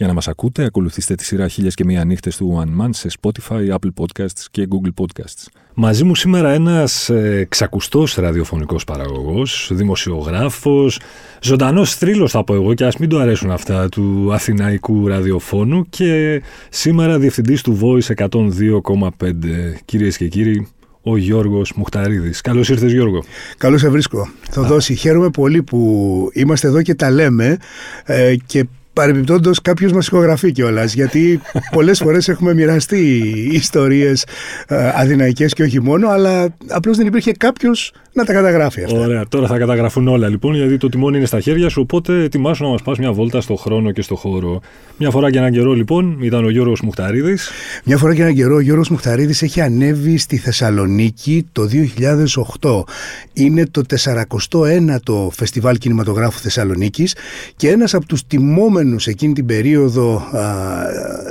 [0.00, 3.08] Για να μας ακούτε, ακολουθήστε τη σειρά χίλιες και μία νύχτες του One Man σε
[3.20, 5.46] Spotify, Apple Podcasts και Google Podcasts.
[5.74, 11.00] Μαζί μου σήμερα ένας ε, ξακουστός ραδιοφωνικός παραγωγός, δημοσιογράφος,
[11.42, 16.42] ζωντανός θρύλος θα πω εγώ και ας μην του αρέσουν αυτά του αθηναϊκού ραδιοφώνου και
[16.68, 18.30] σήμερα διευθυντής του Voice 102,5.
[19.84, 20.68] Κυρίες και κύριοι,
[21.02, 22.40] ο Γιώργος Μουχταρίδης.
[22.40, 23.24] Καλώς ήρθες Γιώργο.
[23.58, 24.28] Καλώς σε βρίσκω.
[24.50, 24.94] Θα δώσει.
[24.94, 27.56] Χαίρομαι πολύ που είμαστε εδώ και τα λέμε
[28.04, 30.94] ε, και Παρεμπιπτόντως, κάποιος μας ηχογραφεί κιόλας.
[30.94, 31.40] Γιατί
[31.74, 32.98] πολλές φορές έχουμε μοιραστεί
[33.52, 34.26] ιστορίες
[34.66, 38.98] ε, αδυναϊκέ και όχι μόνο, αλλά απλώς δεν υπήρχε κάποιος να τα καταγράφει αυτά.
[38.98, 41.80] Ωραία, τώρα θα καταγραφούν όλα λοιπόν, γιατί το τιμόνι είναι στα χέρια σου.
[41.80, 44.60] Οπότε ετοιμάσου να μας πας μια βόλτα στο χρόνο και στο χώρο.
[44.96, 47.50] Μια φορά και έναν καιρό λοιπόν ήταν ο Γιώργος Μουχταρίδης.
[47.84, 51.68] Μια φορά και έναν καιρό ο Γιώργος Μουχταρίδης έχει ανέβει στη Θεσσαλονίκη το
[52.60, 52.82] 2008.
[53.32, 57.14] Είναι το 41ο Φεστιβάλ Κινηματογράφου Θεσσαλονίκης
[57.56, 60.22] και ένας από τους τιμόμενου εκείνη την περίοδο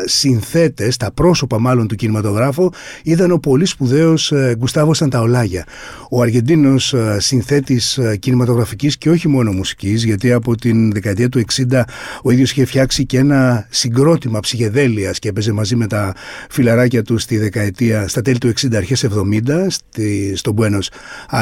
[0.05, 2.69] συνθέτες, τα πρόσωπα μάλλον του κινηματογράφου,
[3.03, 5.65] ήταν ο πολύ σπουδαίος ε, Γκουστάβος Σανταολάγια.
[6.09, 11.29] Ο Αργεντίνος συνθέτη ε, συνθέτης ε, κινηματογραφικής και όχι μόνο μουσικής γιατί από την δεκαετία
[11.29, 11.81] του 60
[12.23, 16.13] ο ίδιος είχε φτιάξει και ένα συγκρότημα ψυχεδέλειας και έπαιζε μαζί με τα
[16.49, 20.87] φιλαράκια του στη δεκαετία, στα τέλη του 60 αρχές 70 στη, στο Buenos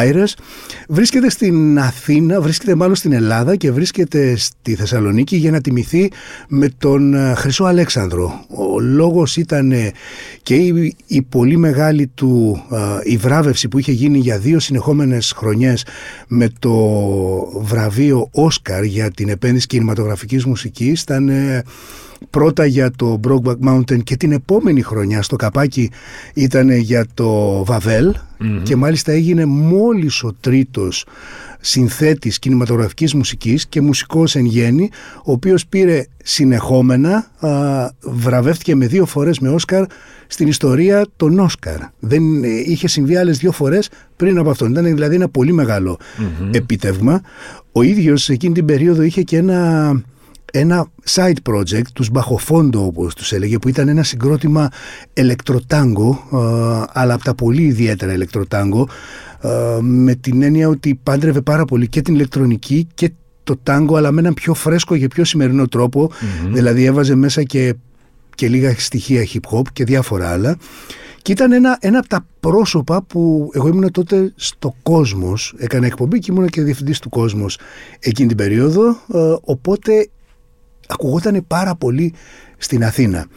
[0.02, 0.33] Aires
[0.88, 5.96] βρίσκεται στην Αθήνα, βρίσκεται μάλλον στην Ελλάδα και βρίσκεται στη Θεσσαλονίκη για να τιμηθεί
[6.47, 8.45] με τον ε, Χρυσό Αλέξανδρο.
[8.47, 9.73] Ο λόγος ήταν
[10.43, 12.61] και η, η πολύ μεγάλη του
[13.03, 15.86] η βράβευση που είχε γίνει για δύο συνεχόμενες χρονιές
[16.27, 16.75] με το
[17.61, 21.63] βραβείο Όσκαρ για την επένδυση κινηματογραφικής μουσικής ήταν ε,
[22.30, 25.91] πρώτα για το Brokeback Mountain και την επόμενη χρονιά στο καπάκι
[26.33, 28.15] ήταν για το βαβελ
[28.63, 31.05] και μάλιστα έγινε μόλις ο τρίτος
[31.67, 37.50] συνθέτης κινηματογραφικής μουσικής και μουσικός εν γέννη, ο οποίος πήρε συνεχόμενα, α,
[38.02, 39.86] βραβεύτηκε με δύο φορές με Όσκαρ
[40.28, 41.80] στην ιστορία των Όσκαρ.
[42.00, 44.72] Δεν ε, είχε συμβεί άλλες δύο φορές πριν από αυτόν.
[44.72, 46.00] Ήταν δηλαδή ένα πολύ μεγάλο
[46.52, 47.22] επίτευγμα.
[47.72, 49.92] Ο ίδιος εκείνη την περίοδο είχε και ένα
[50.53, 54.69] ένα side project, τους Μπαχοφόντο όπως τους έλεγε, που ήταν ένα συγκρότημα
[55.13, 56.23] ηλεκτροτάγκο,
[56.93, 58.87] αλλά από τα πολύ ιδιαίτερα ηλεκτροτάγκο,
[59.41, 59.49] ε,
[59.81, 63.11] με την έννοια ότι πάντρευε πάρα πολύ και την ηλεκτρονική και
[63.43, 65.65] το τάγκο αλλά με έναν πιο φρέσκο και πιο σημερινό
[66.53, 67.75] δηλαδή έβαζε μέσα και,
[68.36, 70.57] και λίγα στοιχεία hip hop και διάφορα άλλα.
[71.21, 76.19] Και ήταν ένα, ένα από τα πρόσωπα που εγώ ήμουν τότε στο κόσμος, έκανα εκπομπή
[76.19, 77.59] και ήμουν και διευθυντής του κόσμος
[77.99, 80.09] εκείνη την περίοδο, ε, οπότε
[80.87, 82.14] ακουγόταν πάρα πολύ
[82.58, 83.27] στην Αθήνα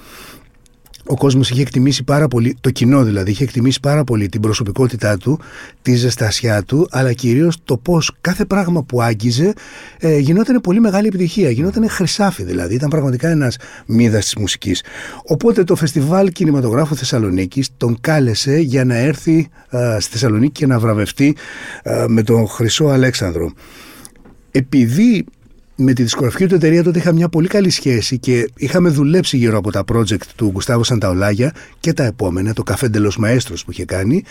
[1.11, 5.16] ο κόσμος είχε εκτιμήσει πάρα πολύ, το κοινό δηλαδή, είχε εκτιμήσει πάρα πολύ την προσωπικότητά
[5.16, 5.41] του,
[5.83, 9.53] τη ζεστασιά του, αλλά κυρίως το πώς κάθε πράγμα που άγγιζε
[9.99, 13.56] ε, γινόταν πολύ μεγάλη επιτυχία, γινόταν χρυσάφι δηλαδή, ήταν πραγματικά ένας
[13.87, 14.82] μύδας της μουσικής.
[15.25, 20.78] Οπότε το Φεστιβάλ Κινηματογράφου Θεσσαλονίκης τον κάλεσε για να έρθει ε, στη Θεσσαλονίκη και να
[20.78, 21.37] βραβευτεί
[21.82, 23.53] ε, με τον Χρυσό Αλέξανδρο.
[24.50, 25.25] Επειδή
[25.83, 29.59] με τη δισκογραφική του εταιρεία τότε είχα μια πολύ καλή σχέση και είχαμε δουλέψει γύρω
[29.59, 33.85] από τα project του Γκουστάβο Σανταολάγια και τα επόμενα, το Καφέ Ντελος Μαέστρος που είχε
[33.85, 34.25] κάνει.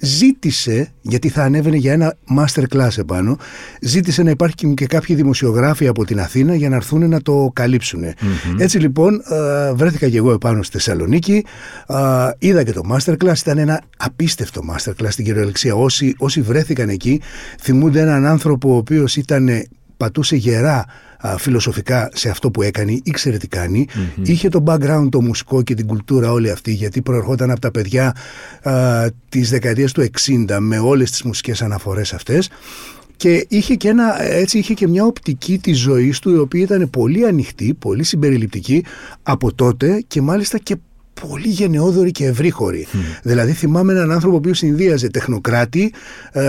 [0.00, 3.36] Ε, ζήτησε, γιατί θα ανέβαινε για ένα master class επάνω,
[3.80, 8.04] ζήτησε να υπάρχει και κάποιοι δημοσιογράφοι από την Αθήνα για να έρθουν να το καλυψουν
[8.58, 11.44] Έτσι λοιπόν ε, βρέθηκα και εγώ επάνω στη Θεσσαλονίκη,
[11.86, 11.96] ε,
[12.38, 15.74] είδα και το master class, ήταν ένα απίστευτο master class στην κυριολεξία.
[15.74, 17.20] Όσοι, όσοι βρέθηκαν εκεί
[17.60, 19.48] θυμούνται έναν άνθρωπο ο οποίος ήταν
[20.00, 20.84] πατούσε γερά
[21.38, 23.86] φιλοσοφικά σε αυτό που έκανε, ήξερε τι κανει
[24.22, 28.16] είχε το background το μουσικό και την κουλτούρα όλη αυτή γιατί προερχόταν από τα παιδιά
[28.62, 30.06] α, της δεκαετίας του
[30.48, 32.48] 60 με όλες τις μουσικές αναφορές αυτές.
[33.16, 36.90] Και είχε και, ένα, έτσι είχε και μια οπτική της ζωής του η οποία ήταν
[36.90, 38.84] πολύ ανοιχτή, πολύ συμπεριληπτική
[39.22, 40.76] από τότε και μάλιστα και
[41.28, 42.86] πολύ γενναιόδοροι και ευρύχωροι.
[43.22, 45.92] Δηλαδή θυμάμαι έναν άνθρωπο που συνδύαζε τεχνοκράτη,
[46.32, 46.42] ε,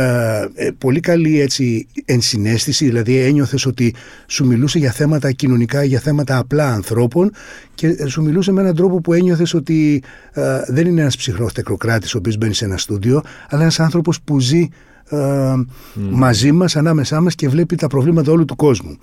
[0.55, 3.95] ε, πολύ καλή έτσι ενσυναίσθηση, δηλαδή ένιωθες ότι
[4.27, 7.31] σου μιλούσε για θέματα κοινωνικά, για θέματα απλά ανθρώπων
[7.75, 12.15] και σου μιλούσε με έναν τρόπο που ένιωθες ότι ε, δεν είναι ένας ψυχρός τεχνοκράτης
[12.15, 14.67] ο οποίος μπαίνει σε ένα στούντιο, αλλά ένας άνθρωπος που ζει
[15.09, 15.53] ε,
[15.95, 18.97] μαζί μας, ανάμεσά μας και βλέπει τα προβλήματα όλου του κόσμου.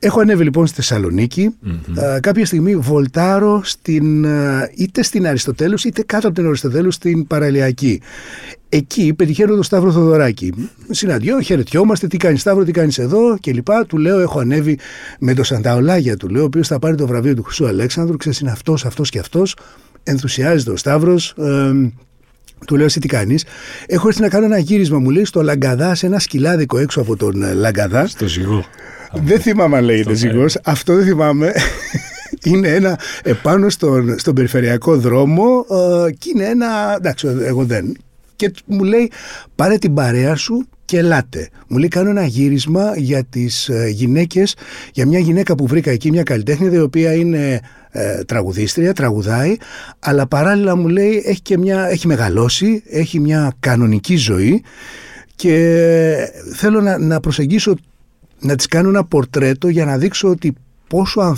[0.00, 1.54] Έχω ανέβει λοιπόν στη θεσσαλονικη
[1.96, 7.26] ε, κάποια στιγμή βολτάρω στην, ε, είτε στην Αριστοτέλους είτε κάτω από την Αριστοτέλους στην
[7.26, 8.00] Παραλιακή.
[8.68, 10.70] Εκεί πετυχαίνω τον Σταύρο Θοδωράκη.
[10.90, 13.68] Συναντιώ, χαιρετιόμαστε, τι κάνεις Σταύρο, τι κάνεις εδώ κλπ.
[13.86, 14.78] Του λέω, έχω ανέβει
[15.18, 18.16] με τον Σανταολάγια, του λέω, ο οποίος θα πάρει το βραβείο του Χρυσού Αλέξανδρου.
[18.16, 19.56] Ξέρεις, είναι αυτός, αυτός και αυτός.
[20.02, 21.34] Ενθουσιάζεται ο Σταύρος.
[21.38, 21.72] Ε,
[22.66, 23.44] του λέω εσύ τι κάνεις.
[23.86, 27.16] Έχω έρθει να κάνω ένα γύρισμα, μου λέει, στο Λαγκαδά, σε ένα σκυλάδικο έξω από
[27.16, 28.06] τον ε, Λαγκαδά.
[28.06, 28.64] Στο ζυγό.
[29.12, 30.58] Δεν θυμάμαι αν λέγεται ζυγός.
[30.64, 31.52] Αυτό δεν θυμάμαι.
[32.44, 36.94] είναι ένα επάνω στον, στον περιφερειακό δρόμο ε, και είναι ένα.
[36.96, 37.96] Εντάξει, εγώ δεν.
[38.36, 39.10] Και μου λέει,
[39.54, 41.48] πάρε την παρέα σου και ελάτε.
[41.68, 44.54] Μου λέει, κάνω ένα γύρισμα για τις ε, γυναίκες,
[44.92, 49.56] για μια γυναίκα που βρήκα εκεί, μια καλλιτέχνη, η οποία είναι ε, τραγουδίστρια, τραγουδάει,
[49.98, 54.62] αλλά παράλληλα μου λέει, έχει, και μια, έχει μεγαλώσει, έχει μια κανονική ζωή
[55.34, 57.74] και θέλω να, να προσεγγίσω
[58.40, 60.54] να της κάνω ένα πορτρέτο για να δείξω ότι
[60.88, 61.36] πόσο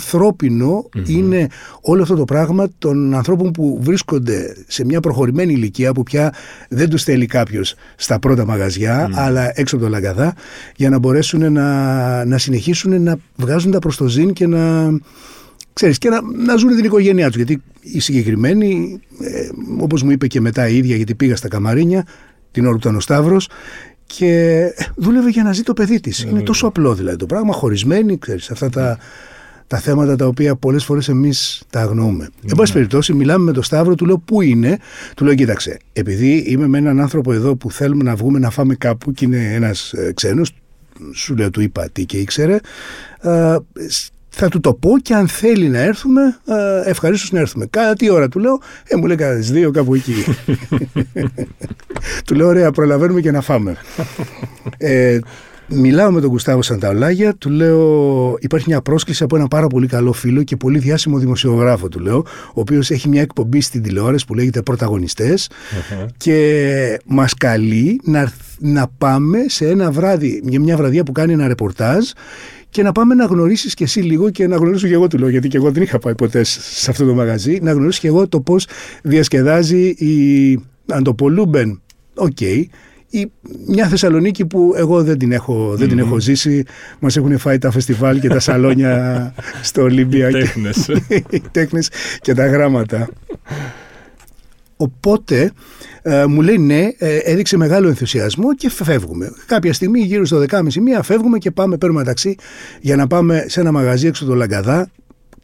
[1.05, 1.47] είναι
[1.81, 6.33] όλο αυτό το πράγμα των ανθρώπων που βρίσκονται σε μια προχωρημένη ηλικία που πια
[6.69, 10.33] δεν τους θέλει κάποιος στα πρώτα μαγαζιά αλλά έξω από το λαγκαδά
[10.75, 14.91] για να μπορέσουν να, να συνεχίσουν να βγάζουν τα προς το ζήν και να,
[15.73, 17.35] ξέρεις, και να, να ζουν την οικογένειά τους.
[17.35, 19.49] Γιατί οι συγκεκριμένοι ε,
[19.79, 22.05] όπως μου είπε και μετά η ίδια γιατί πήγα στα Καμαρίνια
[22.51, 23.49] την ώρα που ήταν ο Σταύρος
[24.17, 24.63] και
[24.95, 26.23] δούλευε για να ζει το παιδί της.
[26.23, 28.97] Είναι τόσο απλό δηλαδή το πράγμα, χωρισμένη, ξέρεις, αυτά τα,
[29.67, 32.29] τα θέματα τα οποία πολλές φορές εμείς τα αγνοούμε.
[32.49, 34.77] Εν πάση περιπτώσει, μιλάμε με τον Σταύρο, του λέω πού είναι;
[35.15, 38.75] Του λέω, κοίταξε, επειδή είμαι με έναν άνθρωπο εδώ που θέλουμε να βγούμε να φάμε
[38.75, 40.51] κάπου και είναι ένας ε, ξένος,
[41.13, 42.59] σου λέω, του είπα τι και ήξερε.
[44.35, 47.65] Ε, θα του το πω και αν θέλει να έρθουμε, ε, ευχαρίστως να έρθουμε.
[47.69, 50.13] Κάνα τι ώρα του λέω, ε, μου λέει κατά τι δύο κάπου εκεί.
[52.25, 53.75] του λέω, ωραία, προλαβαίνουμε και να φάμε.
[54.77, 55.19] ε,
[55.73, 60.13] Μιλάω με τον Κουστάβο Σανταολάγια, του λέω: Υπάρχει μια πρόσκληση από ένα πάρα πολύ καλό
[60.13, 62.17] φίλο και πολύ διάσημο δημοσιογράφο, του λέω,
[62.47, 64.61] ο οποίος έχει μια εκπομπή στην τηλεόραση που λέγεται
[66.17, 71.47] και μας καλεί να, να πάμε σε ένα βράδυ, μια, μια βραδιά που κάνει ένα
[71.47, 72.05] ρεπορτάζ
[72.71, 75.29] και να πάμε να γνωρίσεις και εσύ λίγο και να γνωρίσω και εγώ του λέω,
[75.29, 78.27] γιατί και εγώ δεν είχα πάει ποτέ σε αυτό το μαγαζί, να γνωρίσω και εγώ
[78.27, 78.67] το πώς
[79.03, 81.81] διασκεδάζει η Αντοπολούμπεν.
[82.15, 82.63] OK, okay,
[83.09, 83.31] η,
[83.67, 86.63] μια Θεσσαλονίκη που εγώ δεν την έχω, δεν την έχω ζήσει.
[86.99, 90.29] Μας έχουν φάει τα φεστιβάλ και τα σαλόνια στο Ολύμπια.
[91.29, 91.89] Οι τέχνες.
[92.21, 93.09] και τα γράμματα.
[94.81, 95.51] Οπότε
[96.01, 99.31] ε, μου λέει ναι, ε, έδειξε μεγάλο ενθουσιασμό και φεύγουμε.
[99.45, 102.35] Κάποια στιγμή γύρω στο 10.30 μία φεύγουμε και πάμε, παίρνουμε ταξί
[102.81, 104.89] για να πάμε σε ένα μαγαζί έξω το Λαγκαδά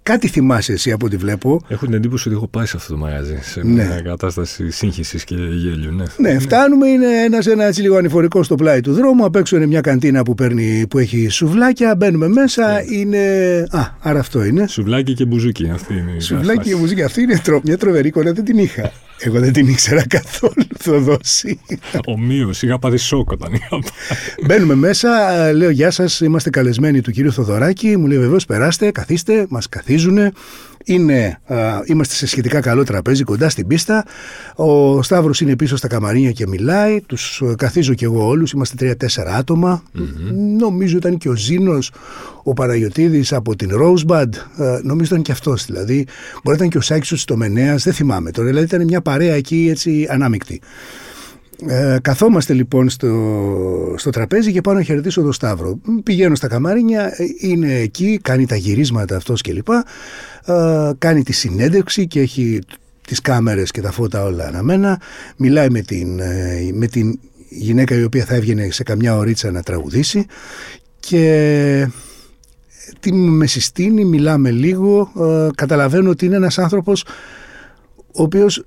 [0.07, 1.61] Κάτι θυμάσαι εσύ από ό,τι βλέπω.
[1.67, 3.37] Έχω την εντύπωση ότι έχω πάει σε αυτό το μαγαζί.
[3.41, 3.71] Σε ναι.
[3.71, 5.91] μια κατάσταση σύγχυσης και γέλιου.
[5.91, 6.87] Ναι, ναι φτάνουμε.
[6.87, 9.25] Είναι ένας ένας έτσι λίγο ανηφορικός στο πλάι του δρόμου.
[9.25, 11.95] Απ' έξω είναι μια καντίνα που, παίρνει, που έχει σουβλάκια.
[11.95, 12.71] Μπαίνουμε μέσα.
[12.71, 12.95] Ναι.
[12.97, 13.17] Είναι.
[13.69, 14.67] Α, άρα αυτό είναι.
[14.67, 15.69] Σουβλάκι και μπουζούκι.
[15.73, 17.03] Αυτή είναι Σουβλάκι και μπουζούκι.
[17.03, 18.31] Αυτή είναι μια τρομερή εικόνα.
[18.31, 18.91] Δεν την είχα.
[19.19, 21.59] Εγώ δεν την ήξερα καθόλου δώσει.
[22.05, 23.81] Ομοίως, είχα πάθει σοκ όταν είχα πάει.
[24.45, 25.09] Μπαίνουμε μέσα,
[25.53, 27.97] λέω Γεια σας, είμαστε καλεσμένοι του κυρίου Θοδωράκη.
[27.97, 30.17] Μου λέει βεβαίως περάστε, καθίστε, μας καθίζουν.
[30.89, 34.05] Είναι, α, είμαστε σε σχετικά καλό τραπέζι κοντά στην πίστα.
[34.55, 37.01] Ο Σταύρος είναι πίσω στα καμαρίνια και μιλάει.
[37.01, 38.51] Τους ε, καθίζω κι εγώ όλους.
[38.51, 39.83] Είμαστε τρία-τέσσερα άτομα.
[39.95, 40.57] Mm-hmm.
[40.59, 41.91] Νομίζω ήταν και ο Ζήνος,
[42.43, 44.29] ο Παναγιοτήδη από την Rosebud.
[44.57, 46.05] Ε, νομίζω ήταν και αυτός δηλαδή.
[46.43, 48.47] Μπορεί να ήταν και ο Σάκης ο Μενέα, δεν θυμάμαι τώρα.
[48.47, 50.61] Δηλαδή ήταν μια παρέα εκεί έτσι ανάμεικτη.
[51.65, 55.79] Ε, καθόμαστε λοιπόν στο, στο τραπέζι και πάω να χαιρετήσω τον Σταύρο.
[56.03, 59.67] Πηγαίνω στα καμάρινια, ε, είναι εκεί, κάνει τα γυρίσματα αυτός κλπ.
[59.69, 62.59] Ε, κάνει τη συνέντευξη και έχει
[63.07, 65.01] τις κάμερες και τα φώτα όλα αναμένα.
[65.37, 69.61] Μιλάει με την, ε, με την γυναίκα η οποία θα έβγαινε σε καμιά ωρίτσα να
[69.61, 70.25] τραγουδήσει
[70.99, 71.87] και
[72.99, 75.11] τι με συστήνει, μιλάμε λίγο,
[75.55, 77.05] καταλαβαίνω ότι είναι ένας άνθρωπος
[78.11, 78.65] ο οποίος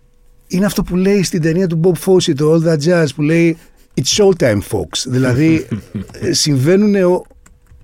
[0.50, 3.56] είναι αυτό που λέει στην ταινία του Bob Fosse, το All That Jazz, που λέει
[3.94, 5.04] It's showtime, folks.
[5.06, 5.66] δηλαδή,
[6.12, 6.94] ε, συμβαίνουν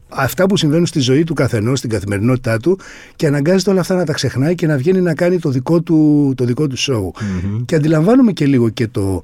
[0.08, 2.78] αυτά που συμβαίνουν στη ζωή του καθενός, στην καθημερινότητά του
[3.16, 6.32] και αναγκάζεται όλα αυτά να τα ξεχνάει και να βγαίνει να κάνει το δικό του,
[6.36, 7.22] το δικό του show.
[7.64, 9.22] Και αντιλαμβάνομαι και λίγο και το,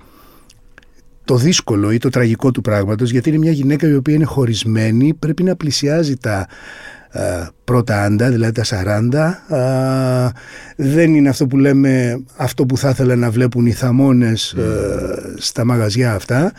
[1.32, 5.14] το δύσκολο ή το τραγικό του πράγματος γιατί είναι μια γυναίκα η οποία είναι χωρισμένη,
[5.14, 6.46] πρέπει να πλησιάζει τα
[7.10, 8.64] ε, πρώτα άντα, δηλαδή τα
[9.48, 9.54] 40.
[9.56, 10.28] Ε,
[10.76, 15.64] δεν είναι αυτό που λέμε αυτό που θα ήθελα να βλέπουν οι θαμώνες ε, στα
[15.64, 16.52] μαγαζιά αυτά.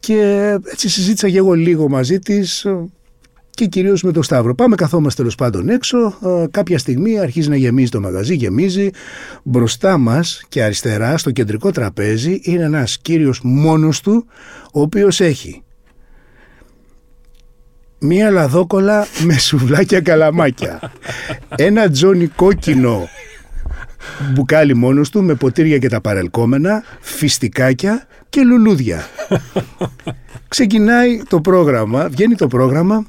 [0.00, 2.66] Και έτσι συζήτησα και εγώ λίγο μαζί της
[3.54, 4.54] και κυρίως με το Σταύρο.
[4.54, 8.90] Πάμε καθόμαστε τέλος πάντων έξω, ε, κάποια στιγμή αρχίζει να γεμίζει το μαγαζί, γεμίζει.
[9.42, 14.26] Μπροστά μας και αριστερά στο κεντρικό τραπέζι είναι ένας κύριος μόνος του,
[14.72, 15.62] ο οποίος έχει
[17.98, 20.92] μία λαδόκολα με σουβλάκια καλαμάκια,
[21.56, 23.08] ένα τζόνι κόκκινο
[24.32, 29.06] μπουκάλι μόνος του με ποτήρια και τα παρελκόμενα, φιστικάκια και λουλούδια.
[30.48, 33.06] Ξεκινάει το πρόγραμμα, βγαίνει το πρόγραμμα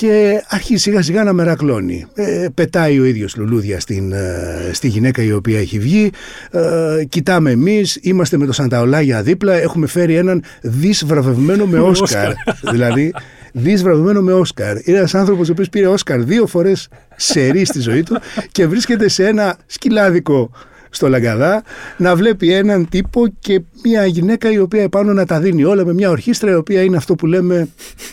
[0.00, 2.06] και αρχίζει σιγά σιγά να μερακλώνει.
[2.14, 6.10] Ε, πετάει ο ίδιος λουλούδια στην, ε, στη γυναίκα η οποία έχει βγει.
[6.50, 12.32] Ε, κοιτάμε εμείς, είμαστε με το Σανταολάγια δίπλα, έχουμε φέρει έναν δις βραβευμένο με Όσκαρ.
[12.72, 13.12] δηλαδή
[13.52, 14.76] δις βραβευμένο με Όσκαρ.
[14.88, 18.20] Είναι ένας άνθρωπος ο οποίος πήρε Όσκαρ δύο φορές σε στη ζωή του
[18.52, 20.50] και βρίσκεται σε ένα σκυλάδικο
[20.90, 21.62] στο Λαγκαδά
[21.96, 25.92] να βλέπει έναν τύπο και μια γυναίκα η οποία επάνω να τα δίνει όλα με
[25.92, 27.68] μια ορχήστρα η οποία είναι αυτό που λέμε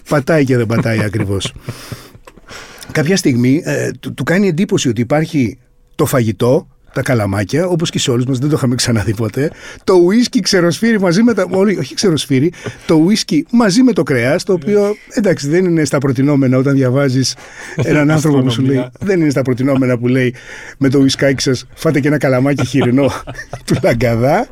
[0.10, 1.54] πατάει και δεν πατάει ακριβώς.
[2.92, 5.58] Κάποια στιγμή ε, του, του κάνει εντύπωση ότι υπάρχει
[5.96, 9.52] το φαγητό τα καλαμάκια, όπως και σε όλους μας, δεν το είχαμε ξαναδεί ποτέ.
[9.84, 11.48] Το ουίσκι ξεροσφύρι μαζί με τα.
[11.50, 12.54] Όχι, όχι ξεροσφύρι,
[12.86, 17.36] το ουίσκι μαζί με το κρέα, το οποίο εντάξει δεν είναι στα προτινόμενα όταν διαβάζεις
[17.76, 18.86] έναν άνθρωπο που σου λέει.
[19.00, 20.36] Δεν είναι στα προτινόμενα που λέει
[20.78, 23.12] με το ουισκάκι σας, φάτε και ένα καλαμάκι χοιρινό
[23.66, 24.48] του λαγκαδά.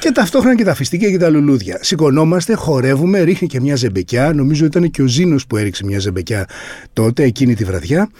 [0.00, 1.78] Και ταυτόχρονα και τα φιστίκια και τα λουλούδια.
[1.80, 4.32] Σηκωνόμαστε, χορεύουμε, ρίχνει και μια ζεμπεκιά.
[4.32, 6.46] Νομίζω ήταν και ο Ζήνος που έριξε μια ζεμπεκιά
[6.92, 8.10] τότε, εκείνη τη βραδιά.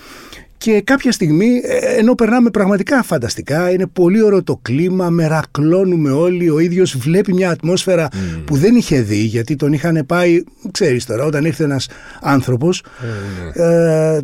[0.62, 6.50] Και κάποια στιγμή, ε, ενώ περνάμε πραγματικά φανταστικά, είναι πολύ ωραίο το κλίμα, μερακλώνουμε όλοι,
[6.50, 8.42] ο ίδιος βλέπει μια ατμόσφαιρα mm.
[8.44, 11.88] που δεν είχε δει, γιατί τον είχαν πάει, ξέρεις τώρα, όταν ήρθε ένας
[12.20, 13.60] άνθρωπος, mm.
[13.60, 14.20] ε,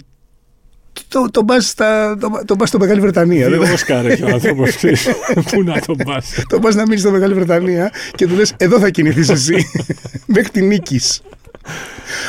[1.09, 3.49] το, το πας στα, το, το πας στο Μεγάλη Βρετανία.
[3.49, 4.76] Δύο Όσκαρ έχει ο άνθρωπος,
[5.50, 6.45] πού να τον πας.
[6.49, 9.57] το πας να μείνεις στο Μεγάλη Βρετανία και του λες, εδώ θα κινηθείς εσύ,
[10.35, 11.23] μέχρι την νίκης.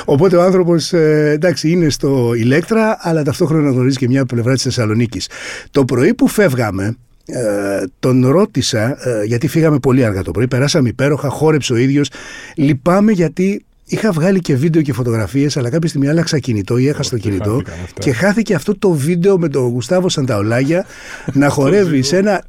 [0.05, 4.63] Οπότε ο άνθρωπος ε, εντάξει είναι στο Ηλέκτρα, αλλά ταυτόχρονα γνωρίζει και μια πλευρά της
[4.63, 5.29] Θεσσαλονίκης.
[5.71, 10.89] Το πρωί που φεύγαμε, ε, τον ρώτησα, ε, γιατί φύγαμε πολύ αργά το πρωί, περάσαμε
[10.89, 12.09] υπέροχα, χόρεψε ο ίδιος.
[12.55, 17.09] Λυπάμαι γιατί Είχα βγάλει και βίντεο και φωτογραφίες, αλλά κάποια στιγμή άλλαξα κινητό ή έχασα
[17.09, 17.61] το κινητό
[17.99, 20.85] και χάθηκε αυτό το βίντεο με τον Γουστάβο Σανταολάγια
[21.33, 22.43] να χορεύει σε ένα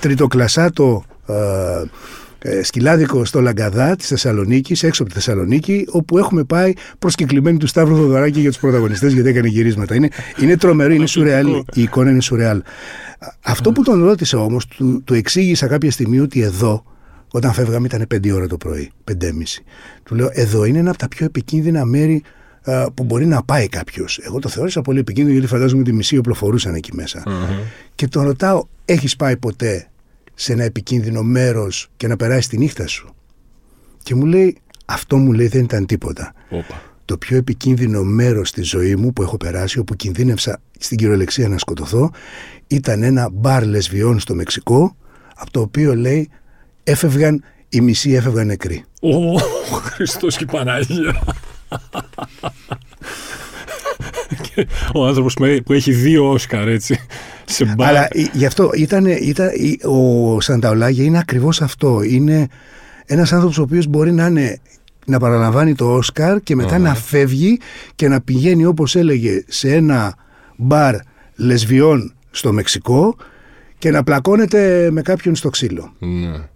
[0.00, 1.84] τριτοκλασάτο ε, ε,
[2.62, 7.96] σκυλάδικο στο Λαγκαδά της Θεσσαλονίκης, έξω από τη Θεσσαλονίκη, όπου έχουμε πάει προσκεκλημένοι του Σταύρου
[7.96, 9.94] Θοδωράκη για τους πρωταγωνιστές, γιατί έκανε γυρίσματα.
[9.94, 10.08] Είναι,
[10.40, 11.46] είναι τρομερό, είναι σουρεάλ.
[11.72, 12.62] Η εικόνα είναι σουρεάλ.
[13.42, 16.84] Αυτό που τον ρώτησε όμως, του, του εξήγησα κάποια στιγμή ότι εδώ,
[17.30, 19.14] όταν φεύγαμε ήταν 5 ώρα το πρωί, 5.30.
[20.02, 22.22] Του λέω, εδώ είναι ένα από τα πιο επικίνδυνα μέρη
[22.94, 24.20] που μπορεί να πάει κάποιος.
[24.22, 26.90] Εγώ το θεώρησα πολύ επικίνδυνο γιατί φαντάζομαι ότι μισοί οπλοφορούσαν εκεί
[27.94, 29.88] Και τον ρωτάω, έχεις πάει ποτέ
[30.38, 33.14] σε ένα επικίνδυνο μέρος και να περάσει τη νύχτα σου.
[34.02, 36.32] Και μου λέει, αυτό μου λέει δεν ήταν τίποτα.
[36.50, 36.82] Οπα.
[37.04, 41.58] Το πιο επικίνδυνο μέρος στη ζωή μου που έχω περάσει, όπου κινδύνευσα στην κυριολεξία να
[41.58, 42.10] σκοτωθώ,
[42.66, 44.96] ήταν ένα μπαρ λεσβιών στο Μεξικό,
[45.36, 46.30] από το οποίο λέει
[46.84, 48.84] έφευγαν, οι μισοί έφευγαν νεκροί.
[49.00, 49.38] Ω,
[49.80, 51.22] Χριστός και Παναγία.
[54.94, 57.00] ο άνθρωπος που έχει δύο Όσκαρ, έτσι.
[57.46, 59.48] Σε Αλλά γι' αυτό ήταν, ήταν,
[59.84, 62.02] ο Σανταολάγια είναι ακριβώς αυτό.
[62.02, 62.48] Είναι
[63.06, 64.58] ένας άνθρωπος ο οποίος μπορεί να είναι
[65.06, 67.58] να παραλαμβάνει το Όσκαρ και μετά να φεύγει
[67.94, 70.14] και να πηγαίνει όπως έλεγε σε ένα
[70.56, 70.94] μπαρ
[71.34, 73.16] λεσβιών στο Μεξικό
[73.78, 75.92] και να πλακώνεται με κάποιον στο ξύλο.
[75.98, 76.48] Ναι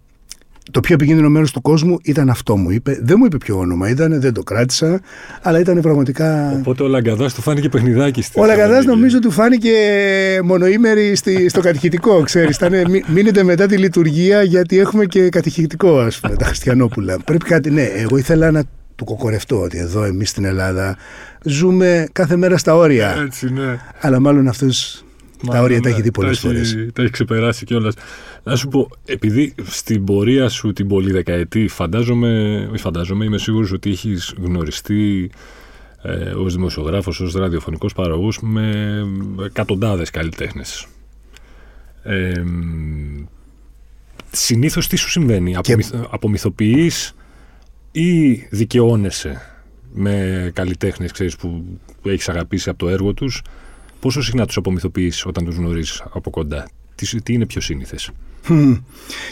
[0.71, 2.99] το πιο επικίνδυνο μέρος του κόσμου ήταν αυτό μου είπε.
[3.01, 5.01] Δεν μου είπε ποιο όνομα ήταν, δεν το κράτησα,
[5.41, 6.51] αλλά ήταν πραγματικά.
[6.57, 9.71] Οπότε ο Λαγκαδάς του φάνηκε παιχνιδάκι στη Ο Λαγκαδάς νομίζω του φάνηκε
[10.43, 12.21] μονοήμερη στη, στο κατηχητικό.
[12.21, 12.59] Ξέρεις,
[13.07, 17.17] μείνετε μετά τη λειτουργία γιατί έχουμε και κατηχητικό, ας πούμε, τα Χριστιανόπουλα.
[17.25, 18.63] Πρέπει κάτι, ναι, εγώ ήθελα να
[18.95, 20.97] του κοκορευτώ ότι εδώ εμείς στην Ελλάδα
[21.43, 23.15] ζούμε κάθε μέρα στα όρια.
[23.25, 23.79] Έτσι, ναι.
[24.01, 25.03] Αλλά μάλλον αυτός
[25.47, 26.77] τα όρια τα έχει δει πολλές φορές.
[26.93, 27.93] Τα έχει ξεπεράσει κιόλας.
[28.43, 34.33] Να σου πω, επειδή στην πορεία σου την πολυδεκαετή φαντάζομαι, φαντάζομαι, είμαι σίγουρος ότι έχεις
[34.41, 35.31] γνωριστεί
[36.01, 38.97] ε, ως δημοσιογράφος, ως ραδιοφωνικός παραγωγός με
[39.45, 40.87] εκατοντάδες καλλιτέχνες.
[42.03, 42.43] Ε,
[44.31, 45.77] συνήθως τι σου συμβαίνει, και...
[46.09, 47.15] απομυθοποιείς
[47.91, 49.41] ή δικαιώνεσαι
[49.93, 53.41] με καλλιτέχνες ξέρεις, που, που έχεις αγαπήσει από το έργο τους
[54.01, 58.11] Πόσο συχνά τους απομυθοποιείς όταν τους γνωρίζεις από κοντά, τι, τι είναι πιο σύνηθες;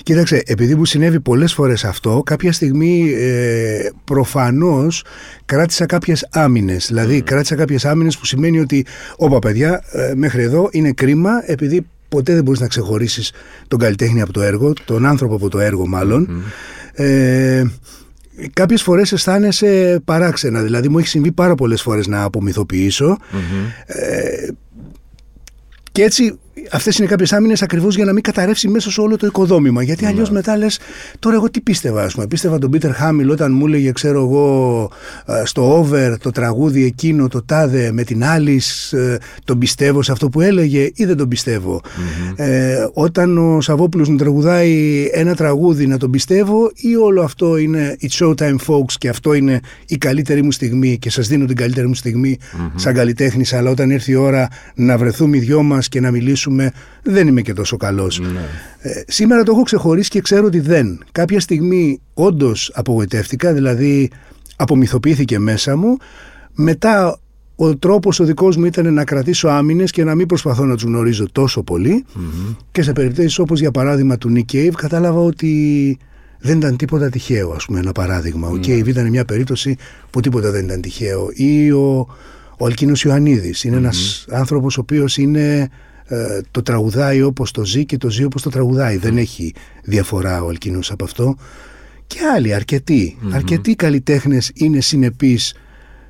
[0.03, 5.03] Κοίταξε, επειδή μου συνέβη πολλές φορές αυτό, κάποια στιγμή ε, προφανώς
[5.45, 6.87] κράτησα κάποιες άμυνες.
[6.87, 8.85] Δηλαδή κράτησα κάποιες άμυνες που σημαίνει ότι,
[9.17, 13.31] όπα παιδιά, ε, μέχρι εδώ είναι κρίμα επειδή ποτέ δεν μπορείς να ξεχωρίσεις
[13.67, 16.43] τον καλλιτέχνη από το έργο, τον άνθρωπο από το έργο μάλλον.
[16.93, 17.63] Ε,
[18.53, 20.61] κάποιες φορές αισθάνεσαι παράξενα.
[20.61, 23.17] Δηλαδή μου έχει συμβεί πάρα πολλές φορές να απομυθοποιήσω.
[23.85, 24.47] Ε,
[25.91, 26.39] και έτσι
[26.71, 29.83] αυτές είναι κάποιες άμυνες ακριβώς για να μην καταρρεύσει μέσα σε όλο το οικοδόμημα.
[29.83, 30.35] Γιατί αλλιώς ναι.
[30.35, 30.79] μετά λες,
[31.19, 32.27] τώρα εγώ τι πίστευα, ας πούμε.
[32.27, 34.91] Πίστευα τον Πίτερ Χάμιλ όταν μου έλεγε, ξέρω εγώ,
[35.43, 38.61] στο over το τραγούδι εκείνο, το τάδε με την άλλη,
[38.91, 41.81] ε, τον πιστεύω σε αυτό που έλεγε ή δεν τον πιστευω
[42.35, 47.97] Ε, όταν ο Σαββόπουλος μου τραγουδάει ένα τραγούδι, να τον πιστεύω ή όλο αυτό είναι
[48.01, 51.87] It's showtime folks και αυτό είναι η καλύτερη μου στιγμή και σας δίνω την καλύτερη
[51.87, 52.37] μου στιγμή
[52.75, 53.53] σαν καλλιτέχνης.
[53.53, 56.48] Αλλά όταν ήρθε η ώρα να βρεθούμε οι δυο μας και να μιλήσουμε
[57.03, 58.19] δεν είμαι και τόσο καλός.
[58.19, 58.39] Ναι.
[58.79, 61.03] Ε, σήμερα το έχω ξεχωρίσει και ξέρω ότι δεν.
[61.11, 64.09] Κάποια στιγμή όντως απογοητεύτηκα, δηλαδή
[64.55, 65.97] απομυθοποιήθηκε μέσα μου.
[66.53, 67.19] Μετά
[67.55, 70.83] ο τρόπος ο δικός μου ήταν να κρατήσω άμυνες και να μην προσπαθώ να τους
[70.83, 71.63] γνωρίζω τόσο
[72.71, 75.97] και σε περιπτώσεις όπως για παράδειγμα του Nick Cave κατάλαβα ότι
[76.39, 78.47] δεν ήταν τίποτα τυχαίο ας πούμε ένα παράδειγμα.
[78.47, 78.59] Ο ναι.
[78.59, 79.75] Cave ήταν μια περίπτωση
[80.09, 81.29] που τίποτα δεν ήταν τυχαίο.
[81.33, 82.07] Ή ο,
[82.57, 85.69] ο Αλκίνος Ιωαννίδης είναι ένας άνθρωπος ο οποίος είναι
[86.09, 88.97] ε, το τραγουδάει όπως το ζει και το ζει όπως το τραγουδάει.
[88.97, 91.35] Δεν έχει διαφορά ο Αλκίνος από αυτό.
[92.07, 93.17] Και άλλοι, αρκετοί.
[93.21, 93.33] Mm-hmm.
[93.33, 95.55] Αρκετοί καλλιτέχνες είναι συνεπείς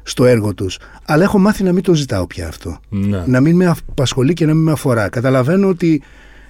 [0.03, 0.77] στο έργο τους.
[1.06, 2.79] Αλλά έχω μάθει να μην το ζητάω πια αυτό.
[2.89, 3.24] Ναι.
[3.27, 5.10] Να μην με απασχολεί και να μην με αφορά.
[5.10, 6.01] Καταλαβαίνω ότι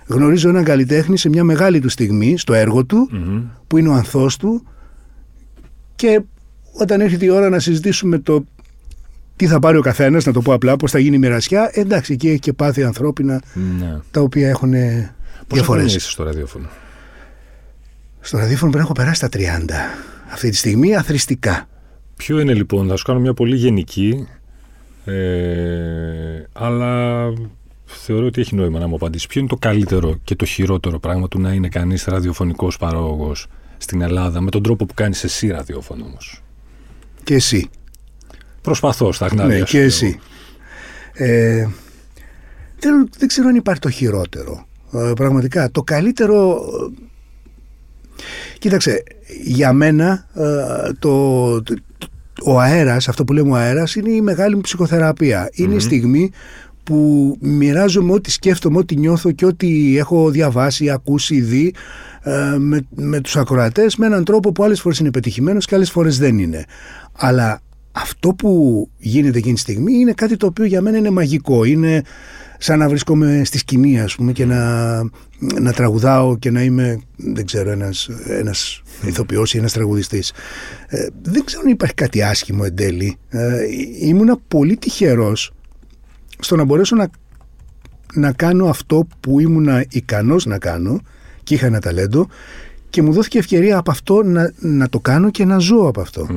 [0.08, 3.10] γνωρίζω έναν καλλιτέχνη σε μια μεγάλη του στιγμή, στο έργο του,
[3.68, 4.64] που είναι ο ανθός του
[5.96, 6.22] και
[6.74, 8.46] όταν έρχεται η ώρα να συζητήσουμε το
[9.40, 11.70] τι θα πάρει ο καθένας, να το πω απλά, πώς θα γίνει η μοιρασιά.
[11.74, 13.98] Εντάξει, εκεί έχει και πάθη ανθρώπινα ναι.
[14.12, 14.74] τα οποία έχουν
[15.48, 15.82] διαφορέ.
[15.82, 16.68] Πώς στο ραδιόφωνο;
[18.20, 19.72] Στο ραδιόφωνο πρέπει να έχω περάσει τα 30.
[20.32, 21.68] Αυτή τη στιγμή αθρηστικά.
[22.16, 24.28] Ποιο είναι λοιπόν, θα σου κάνω μια πολύ γενική,
[25.06, 25.14] ε,
[26.54, 27.24] αλλά
[27.86, 29.28] θεωρώ ότι έχει νόημα να μου απαντήσεις.
[29.28, 33.36] Ποιο είναι το καλύτερο και το χειρότερο πράγμα του να είναι κανείς ραδιοφωνικός παράγωγο
[33.78, 36.44] στην Ελλάδα με τον τρόπο που κάνεις εσύ ραδιόφωνο όμως;
[37.24, 37.70] Και εσύ.
[38.62, 40.20] Προσπαθώ στα γνάρια Ναι, και εσύ.
[41.14, 41.68] Ε,
[42.80, 44.68] δεν, δεν ξέρω αν υπάρχει το χειρότερο.
[44.94, 46.62] Ε, πραγματικά, το καλύτερο...
[46.92, 48.24] Ε,
[48.60, 49.04] κοίταξε,
[49.44, 51.76] για μένα ε, το, το,
[52.44, 55.50] ο αέρας, αυτό που λέμε ο αέρας, είναι η μεγάλη μου ψυχοθεραπεία.
[55.54, 56.32] Είναι η στιγμή
[56.84, 61.74] που μοιράζομαι ό,τι σκέφτομαι, ό,τι νιώθω και ό,τι έχω διαβάσει, ακούσει, δει
[62.58, 66.18] με, με τους ακροατές με έναν τρόπο που άλλες φορές είναι πετυχημένος και άλλες φορές
[66.18, 66.66] δεν είναι.
[67.18, 67.62] Αλλά
[68.02, 71.64] αυτό που γίνεται εκείνη τη στιγμή είναι κάτι το οποίο για μένα είναι μαγικό.
[71.64, 72.02] Είναι
[72.58, 74.96] σαν να βρίσκομαι στη σκηνή ας πούμε και να,
[75.60, 80.32] να τραγουδάω και να είμαι δεν ξέρω ένας, ένας ηθοποιός ή ένας τραγουδιστής.
[80.88, 83.18] Ε, δεν ξέρω αν υπάρχει κάτι άσχημο εν τέλει.
[83.30, 83.58] Ε,
[84.00, 85.52] ήμουνα πολύ τυχερός
[86.40, 87.10] στο να μπορέσω να,
[88.14, 91.02] να κάνω αυτό που ήμουνα ικανός να κάνω
[91.44, 92.28] και είχα ένα ταλέντο
[92.90, 96.28] και μου δόθηκε ευκαιρία από αυτό να, να το κάνω και να ζω από αυτό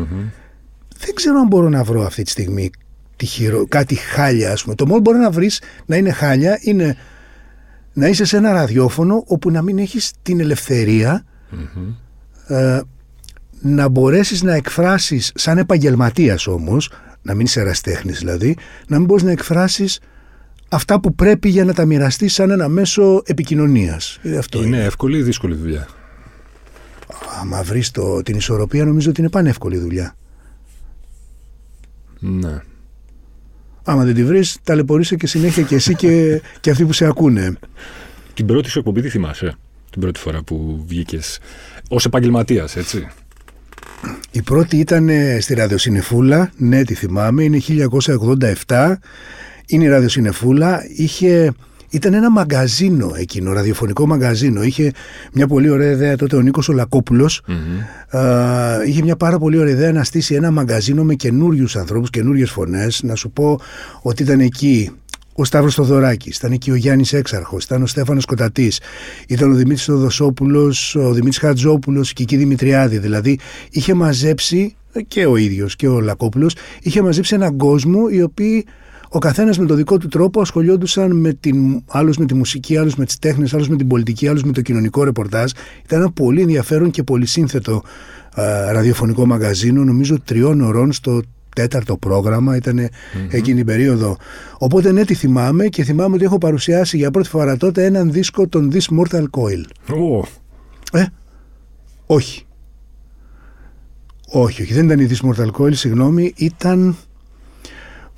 [1.04, 2.70] δεν ξέρω αν μπορώ να βρω αυτή τη στιγμή
[3.16, 3.66] τη χειρο...
[3.68, 4.74] κάτι χάλια, ας πούμε.
[4.74, 6.96] Το μόνο που μπορεί να βρεις να είναι χάλια είναι
[7.92, 11.24] να είσαι σε ένα ραδιόφωνο όπου να μην έχεις την ελευθερια
[12.46, 12.80] ε,
[13.60, 16.90] να μπορέσεις να εκφράσεις σαν επαγγελματίας όμως,
[17.22, 20.00] να μην είσαι εραστέχνης δηλαδή, να μην μπορείς να εκφράσεις
[20.68, 24.18] αυτά που πρέπει για να τα μοιραστείς σαν ένα μέσο επικοινωνίας.
[24.22, 25.88] Ε, αυτό είναι, είναι εύκολη ή δύσκολη δουλειά;
[27.40, 27.90] Άμα βρεις
[28.22, 30.16] την ισορροπία νομίζω ότι είναι πανεύκολη δουλειά.
[32.22, 32.60] Ναι.
[33.84, 37.52] Άμα δεν τη βρεις, ταλαιπωρείσαι και συνέχεια και εσύ και, και αυτοί που σε ακούνε.
[38.34, 39.54] Την πρώτη σου εκπομπή τι θυμάσαι,
[39.90, 41.38] την πρώτη φορά που βγήκες
[41.88, 43.08] ως επαγγελματίας, έτσι;
[44.30, 47.60] Η πρώτη ήταν ε, στη ραδιοσυνεφούλα, ναι, τη θυμάμαι, είναι
[48.66, 48.94] 1987.
[49.66, 51.52] Είναι η ραδιοσυνεφούλα, είχε
[51.92, 54.62] ήταν ένα μαγκαζίνο εκείνο, ραδιοφωνικό μαγκαζίνο.
[54.62, 54.92] Είχε
[55.32, 57.42] μια πολύ ωραία ιδέα τότε ο Νίκος Ολακόπουλος.
[57.48, 58.86] Mm-hmm.
[58.86, 63.02] είχε μια πάρα πολύ ωραία ιδέα να στήσει ένα μαγκαζίνο με καινούριους ανθρώπους, καινούριες φωνές.
[63.02, 63.58] Να σου πω
[64.02, 64.90] ότι ήταν εκεί
[65.34, 68.80] ο Σταύρος Θοδωράκης, ήταν εκεί ο Γιάννης Έξαρχος, ήταν ο Στέφανος Κοτατής,
[69.28, 72.98] ήταν ο Δημήτρης Θοδοσόπουλος, ο Δημήτρης Χατζόπουλος, η Κική Δημητριάδη.
[72.98, 73.38] Δηλαδή
[73.70, 74.74] είχε μαζέψει
[75.08, 78.66] και ο ίδιος και ο Λακόπουλος, είχε μαζέψει έναν κόσμο οι οποίοι
[79.14, 82.94] ο καθένας με τον δικό του τρόπο ασχολιόντουσαν με την, άλλους με τη μουσική, άλλους
[82.94, 85.50] με τις τέχνες, άλλους με την πολιτική, άλλους με το κοινωνικό ρεπορτάζ.
[85.84, 87.82] Ήταν ένα πολύ ενδιαφέρον και πολύ σύνθετο
[88.72, 91.22] ραδιοφωνικό μαγαζίνο, νομίζω τριών ωρών στο
[91.54, 93.26] τέταρτο πρόγραμμα, ήταν mm-hmm.
[93.30, 94.16] εκείνη την περίοδο.
[94.58, 98.48] Οπότε ναι, τη θυμάμαι και θυμάμαι ότι έχω παρουσιάσει για πρώτη φορά τότε έναν δίσκο
[98.48, 99.64] των This Mortal Coil.
[99.88, 100.28] Oh.
[100.92, 101.04] Ε,
[102.06, 102.46] όχι.
[104.34, 106.96] Όχι, όχι, δεν ήταν η This Mortal Coil, συγγνώμη, ήταν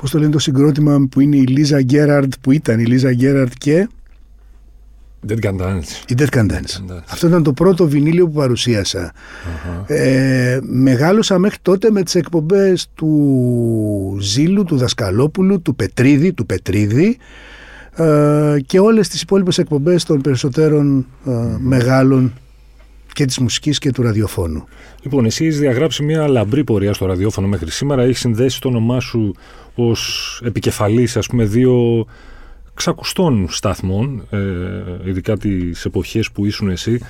[0.04, 3.52] πώς το λένε το συγκρότημα που είναι η Λίζα Γκέραρντ που ήταν η Λίζα Γκέραρντ
[3.58, 3.88] και
[5.28, 6.08] Dead Can Dance.
[6.08, 7.00] Η Dead Can Dance.
[7.08, 9.12] Αυτό ήταν το πρώτο βινίλιο που παρουσιασα
[9.86, 17.16] Ε, μεγάλωσα μέχρι τότε με τις εκπομπές του Ζήλου, του Δασκαλόπουλου, του Πετρίδη, του Πετρίδη
[17.96, 22.32] ε, και όλες τις υπόλοιπες εκπομπές των περισσότερων ε, μεγάλων
[23.14, 24.64] και της μουσικής και του ραδιοφώνου.
[25.02, 28.02] Λοιπόν, εσύ έχεις διαγράψει μια λαμπρή πορεία στο ραδιόφωνο μέχρι σήμερα.
[28.02, 29.34] Έχεις συνδέσει το όνομά σου
[29.74, 32.06] ως επικεφαλής, ας πούμε, δύο
[32.74, 34.38] ξακουστών σταθμών, ε,
[35.04, 37.00] ειδικά τις εποχές που ήσουν εσύ.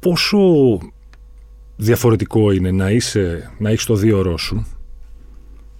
[0.00, 0.38] Πόσο
[1.76, 4.66] διαφορετικό είναι να, είσαι, να έχεις το δύο ώρο σου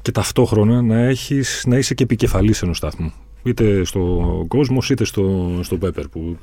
[0.03, 3.13] και ταυτόχρονα να, έχεις, να είσαι και επικεφαλής ενός σταθμού;
[3.45, 6.37] Είτε στο κόσμο είτε στο, στο Πέπερ που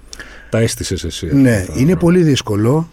[0.50, 1.36] τα έστησες εσύ.
[1.36, 2.90] Ναι, είναι πολύ δύσκολο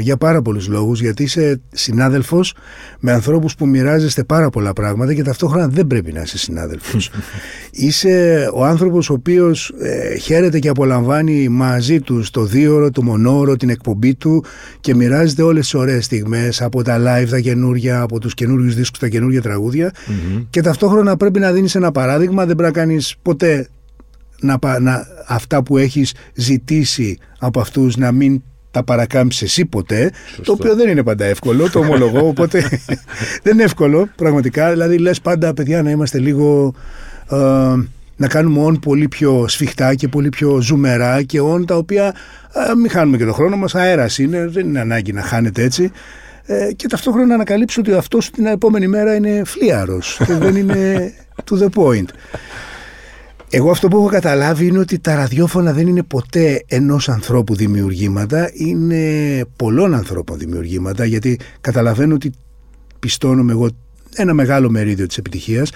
[0.00, 2.54] για πάρα πολλούς λόγους γιατί είσαι συνάδελφος
[3.00, 7.10] με ανθρώπους που μοιράζεστε πάρα πολλά πράγματα και ταυτόχρονα δεν πρέπει να είσαι συνάδελφος.
[7.70, 13.56] είσαι ο άνθρωπος ο οποίος ε, χαίρεται και απολαμβάνει μαζί του το δίωρο, το μονόωρο,
[13.56, 14.44] την εκπομπή του
[14.80, 18.98] και μοιράζεται όλες τις ωραίες στιγμές από τα live τα καινούργια, από τους καινούριους δίσκους,
[18.98, 19.42] τα καινούργια
[20.50, 23.37] και ταυτόχρονα πρέπει να δίνεις ένα παράδειγμα, δεν πρέπει να κάνεις ποτέ
[24.40, 30.10] να, να, αυτά που έχεις ζητήσει από αυτούς να μην τα παρακάμψεις εσύ ποτέ,
[30.42, 32.60] το οποίο δεν είναι πάντα εύκολο, το ομολογώ, οπότε
[33.42, 36.74] δεν είναι εύκολο πραγματικά, δηλαδή λες πάντα παιδιά να είμαστε λίγο...
[37.30, 37.36] Ε,
[38.20, 42.14] να κάνουμε όν πολύ πιο σφιχτά και πολύ πιο ζουμερά και όν τα οποία
[42.52, 45.90] ε, μην χάνουμε και το χρόνο μας, αέρας είναι, δεν είναι ανάγκη να χάνετε έτσι.
[46.44, 51.12] Ε, και ταυτόχρονα να ανακαλύψω ότι αυτός την επόμενη μέρα είναι φλίαρος και δεν είναι
[51.50, 52.08] to the point.
[53.50, 58.50] Εγώ αυτό που έχω καταλάβει είναι ότι τα ραδιόφωνα δεν είναι ποτέ ενός ανθρώπου δημιουργήματα,
[58.54, 62.32] είναι πολλών ανθρώπων δημιουργήματα, γιατί καταλαβαίνω ότι
[62.98, 63.68] πιστώνομαι εγώ
[64.14, 65.70] ένα μεγάλο μερίδιο της επιτυχιας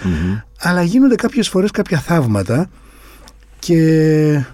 [0.58, 2.70] αλλά γίνονται κάποιες φορές κάποια θαύματα
[3.58, 4.46] και ε,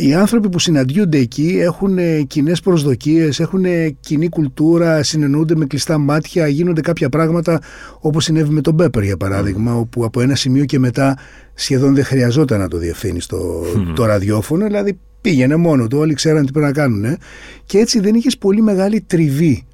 [0.00, 5.66] οι άνθρωποι που συναντιούνται εκεί έχουν ε, κοινές προσδοκίες, έχουν ε, κοινή κουλτούρα, συνεννοούνται με
[5.66, 7.60] κλειστά μάτια, γίνονται κάποια πράγματα
[8.00, 11.18] όπως συνέβη με τον Μπέπερ για παράδειγμα, όπου από ένα σημείο και μετά
[11.54, 13.62] σχεδόν δεν χρειαζόταν να το διευθύνεις το,
[13.94, 17.16] το ραδιόφωνο, δηλαδή πήγαινε μόνο του, όλοι ξέραν τι πρέπει να κάνουν
[17.64, 19.04] και έτσι δεν είχες πολύ μεγάλη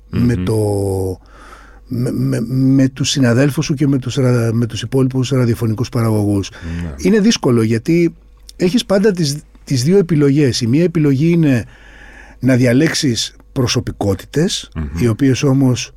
[0.09, 0.57] με το...
[1.89, 4.19] Με, με, με τους συναδέλφους σου και με τους,
[4.53, 6.51] με τους υπόλοιπους ραδιοφωνικούς παραγωγούς.
[6.83, 6.95] Ναι.
[6.97, 8.15] Είναι δύσκολο γιατί
[8.57, 10.61] έχεις πάντα τις, τις δύο επιλογές.
[10.61, 11.65] Η μία επιλογή είναι
[12.39, 13.37] να διαλέξεις
[14.99, 15.93] οι οποίες όμως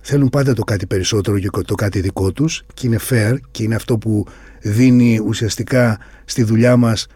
[0.00, 3.74] θέλουν πάντα το κάτι περισσότερο και το κάτι δικό τους και είναι fair και είναι
[3.74, 4.26] αυτό που
[4.60, 7.06] δίνει ουσιαστικά στη δουλειά μας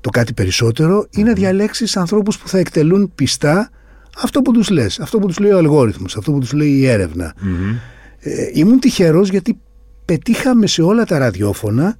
[0.00, 3.70] το κάτι περισσότερο ή να διαλέξεις ανθρώπους που θα εκτελούν πιστά
[4.22, 6.86] αυτό που τους λες, αυτό που τους λέει ο αλγόριθμος, αυτό που τους λέει η
[6.86, 7.34] ερευνα
[8.18, 9.58] Ε, ήμουν τυχερός γιατί
[10.04, 11.96] πετύχαμε σε όλα τα ραδιόφωνα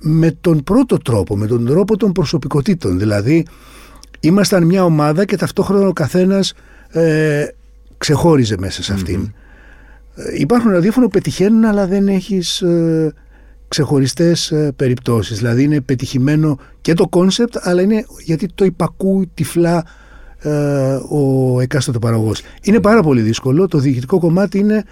[0.00, 2.98] με τον πρώτο τρόπο, με τον τρόπο των προσωπικότητων.
[2.98, 3.46] Δηλαδή,
[4.20, 6.52] ήμασταν μια ομάδα και ταυτόχρονα ο καθένας
[6.88, 7.44] ε,
[7.98, 9.32] ξεχώριζε μέσα σε αυτήν
[10.14, 13.12] ε, υπάρχουν ραδιόφωνο που πετυχαίνουν, αλλά δεν έχεις ε,
[13.68, 15.38] ξεχωριστές ε, περιπτώσεις.
[15.38, 19.84] Δηλαδή, είναι πετυχημένο και το concept, αλλά είναι γιατί το υπακούει τυφλά
[20.42, 20.50] ε,
[21.08, 22.42] ο εκάστοτε παραγωγός.
[22.62, 23.66] Είναι πάρα πολύ δύσκολο.
[23.66, 24.84] Το διοικητικό κομμάτι είναι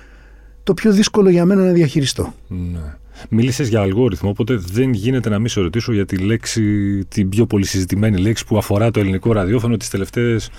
[0.63, 2.35] το πιο δύσκολο για μένα να διαχειριστώ.
[2.49, 2.95] Ναι.
[3.29, 6.63] Μίλησες για αλγόριθμο, οπότε δεν γίνεται να μην σε ρωτήσω για τη λέξη,
[7.05, 10.51] την πιο πολύ συζητημένη λέξη που αφορά το ελληνικό ραδιόφωνο τις τελευταίες.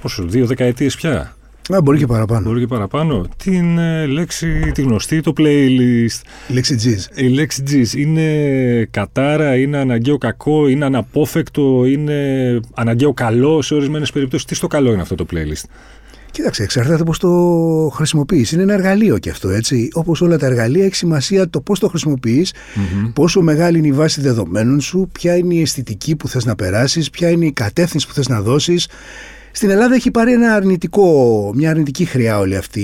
[0.00, 1.36] πόσο, δύο δεκαετίες πια;
[1.74, 2.48] Α, μπορεί και παραπάνω.
[2.48, 3.26] Μπορεί και παραπάνω.
[3.36, 6.20] Την ε, λέξη, τη γνωστή, το playlist.
[6.48, 7.18] Η λέξη G's.
[7.18, 7.96] Η λέξη G's.
[7.96, 14.46] Είναι κατάρα, είναι αναγκαίο κακό, είναι αναπόφευκτο, είναι αναγκαίο καλό σε ορισμένες περιπτώσεις.
[14.46, 15.64] Τι στο καλό είναι αυτό το playlist;
[16.30, 17.28] Κοίταξε, εξαρτάται πώς το
[17.94, 18.52] χρησιμοποιείς.
[18.52, 19.88] Είναι ένα εργαλείο και αυτό, έτσι.
[19.92, 22.46] Όπως όλα τα εργαλεία, έχει σημασία το πώς το χρησιμοποιει
[23.12, 27.10] πόσο μεγάλη είναι η βάση δεδομένων σου, ποια είναι η αισθητική που θες να περάσεις,
[27.10, 28.88] ποια είναι η κατεύθυνση που θες να δώσεις.
[29.52, 32.80] Στην Ελλάδα έχει πάρει ένα αρνητικό, μια αρνητική χρειά όλη αυτή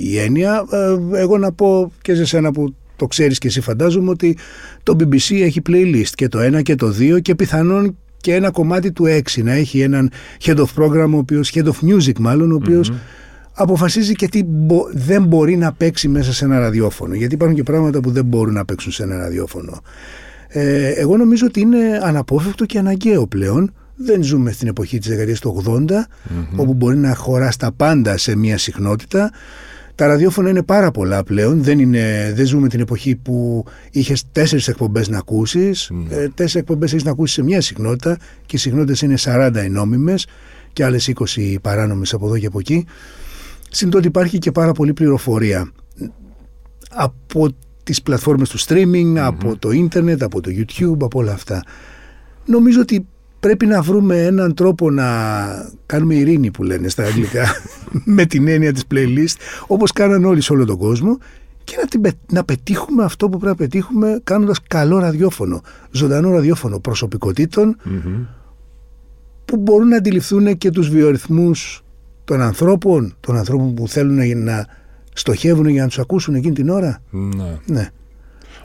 [0.00, 0.64] η έννοια.
[0.70, 4.36] Ε, εγώ να πω και σε σένα που το ξέρεις και εσύ φαντάζομαι ότι
[4.82, 8.92] το BBC έχει playlist και το ένα και το δύο και πιθανόν και ένα κομμάτι
[8.92, 10.10] του 6 να έχει έναν
[10.44, 12.92] head of program, ο οποίος, head of music μάλλον, ο οποιος
[13.52, 14.42] αποφασίζει και τι
[14.92, 17.14] δεν μπορεί να παίξει μέσα σε ένα ραδιόφωνο.
[17.14, 19.80] Γιατί υπάρχουν και πράγματα που δεν μπορούν να παίξουν σε ένα ραδιόφωνο.
[20.48, 23.72] Ε, εγώ νομίζω ότι είναι αναπόφευκτο και αναγκαίο πλέον.
[23.96, 25.90] Δεν ζούμε στην εποχή της δεκαετίας του 80,
[26.56, 29.32] όπου μπορεί να χωράς τα πάντα σε μια συχνότητα.
[29.98, 31.62] Τα ραδιόφωνα είναι πάρα πολλά πλέον.
[31.62, 35.90] Δεν, είναι, δεν ζούμε την εποχή που είχες τέσσερις εκπομπές να ακούσεις.
[35.92, 36.06] Mm.
[36.10, 39.68] Ε, τέσσερις εκπομπές έχεις να ακούσεις σε μια συχνότητα και οι συχνότητες είναι 40 οι
[39.68, 40.26] νόμιμες
[40.72, 42.86] και άλλες 20 παράνομες από εδώ και από εκεί.
[43.70, 45.72] Συν ότι υπάρχει και πάρα πολλή πληροφορία
[46.90, 47.48] από
[47.82, 51.62] τις πλατφόρμες του streaming, από το ίντερνετ, από το YouTube, από όλα αυτά.
[52.44, 53.06] Νομίζω ότι
[53.40, 55.06] πρέπει να βρούμε έναν τρόπο να
[55.86, 57.46] κάνουμε ειρήνη που λένε στα αγγλικά
[58.16, 61.18] με την έννοια της playlist όπως κάνανε όλοι σε όλο τον κόσμο
[61.64, 66.80] και να, την, να πετύχουμε αυτό που πρέπει να πετύχουμε κάνοντας καλό ραδιόφωνο, ζωντανό ραδιόφωνο
[69.44, 71.82] που μπορούν να αντιληφθούν και τους βιορυθμούς
[72.24, 74.66] των ανθρώπων, των ανθρώπων που θέλουν να
[75.12, 77.02] στοχεύουν για να τους ακούσουν εκείνη την ώρα.
[77.10, 77.58] Ναι.
[77.66, 77.88] ναι.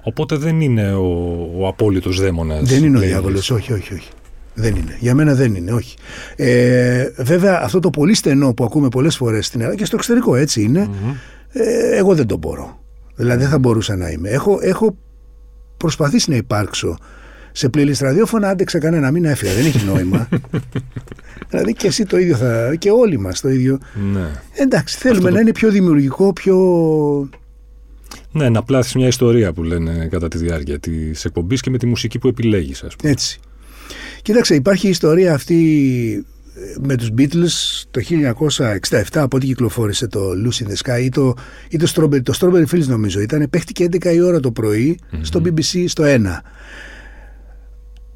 [0.04, 2.70] Οπότε δεν είναι ο, ο απόλυτος δαίμονας.
[2.70, 4.10] Δεν είναι ο διάβολος, όχι, όχι, όχι.
[4.54, 4.98] Δεν είναι.
[5.00, 5.98] Για μένα δεν είναι, όχι.
[6.36, 10.36] Ε, βέβαια, αυτό το πολύ στενό που ακούμε πολλές φορές στην Ελλάδα και στο εξωτερικό
[10.36, 10.72] έτσι
[11.54, 12.80] ε, εγώ δεν το μπορώ.
[13.16, 14.30] Δηλαδή, δεν θα μπορούσα να είμαι.
[14.30, 14.98] Έχω, έχω
[15.78, 16.98] προσπαθήσει να υπάρξω
[17.52, 19.54] σε playlist ραδιόφωνα, άντεξα κανένα μήνα έφυγα.
[19.54, 20.30] Δεν έχει νόημα.
[21.50, 22.76] δηλαδή και εσύ το ίδιο θα.
[22.76, 23.78] και όλοι μας το ίδιο.
[24.13, 24.32] Ναι.
[24.54, 26.58] Εντάξει, θέλουμε να είναι πιο δημιουργικό, πιο.
[28.32, 31.86] Ναι, να πλάθει μια ιστορία που λένε κατά τη διάρκεια της εκπομπής και με τη
[31.86, 33.12] μουσική που επιλέγεις, ας πούμε.
[33.12, 33.39] Έτσι.
[34.24, 38.02] Κοίταξε, υπάρχει η ιστορία αυτή ε, με τους Beatles το
[38.90, 41.34] 1967 από ό,τι κυκλοφόρησε το Lucy in the Sky ή το,
[41.70, 45.42] ή το, Strawberry, το Strawberry Fields νομίζω ήταν παίχτηκε 11 η ώρα το πρωί στο
[45.46, 46.20] BBC στο 1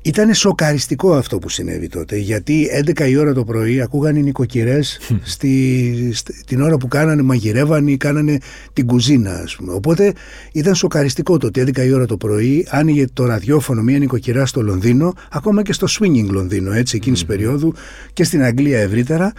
[0.07, 4.99] ήταν σοκαριστικό αυτό που συνέβη τότε, γιατί 11 η ώρα το πρωί ακούγαν οι νοικοκυρές
[5.23, 6.13] στη,
[6.45, 8.37] την ώρα που κάνανε, μαγειρεύαν ή κάνανε
[8.73, 9.73] την κουζίνα, ας πούμε.
[9.73, 10.13] Οπότε
[10.51, 14.61] ήταν σοκαριστικό το ότι 11 η ώρα το πρωί άνοιγε το ραδιόφωνο μια νοικοκυρά στο
[14.61, 17.73] Λονδίνο, ακόμα και στο swinging Λονδίνο, έτσι, εκείνης περίοδου
[18.13, 19.33] και στην Αγγλία ευρύτερα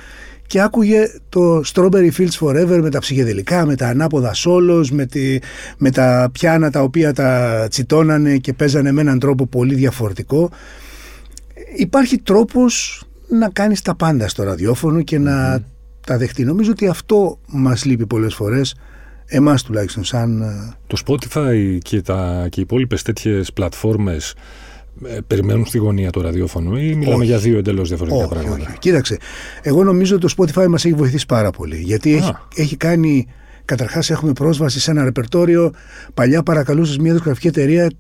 [0.49, 5.07] και άκουγε το Strawberry Fields Forever με τα ψυχεδελικά, με τα ανάποδα σόλος, με,
[5.79, 10.51] με τα πιάνα τα οποία τα τσιτώνανε και παίζανε με έναν τρόπο πολύ διαφορετικό.
[11.77, 15.65] Υπάρχει τρόπος να κάνεις τα πάντα στο ραδιόφωνο και να
[16.07, 16.45] τα δεχτεί.
[16.45, 18.75] Νομίζω ότι αυτό μας λείπει πολλές φορές,
[19.27, 20.43] εμάς τουλάχιστον σαν...
[20.43, 24.37] Ε, το Spotify και, τα, και οι υπόλοιπες τέτοιες πλατφόρμες ε,
[25.27, 28.79] περιμένουν στη γωνία το ραδιόφωνο ή μιλάμε για δύο εντελώς διαφορετικά όχι, πράγματα; Όχι.
[28.79, 29.17] Κοίταξε,
[29.63, 31.77] εγώ νομίζω ότι το Spotify μας έχει βοηθήσει πάρα πολύ.
[31.77, 33.27] Γιατί έχει, έχει κάνει.
[33.65, 35.71] Καταρχάς, έχουμε πρόσβαση σε ένα ρεπερτόριο.
[36.15, 37.91] Παλιά παρακαλούσες μια δισκογραφική εταιρεία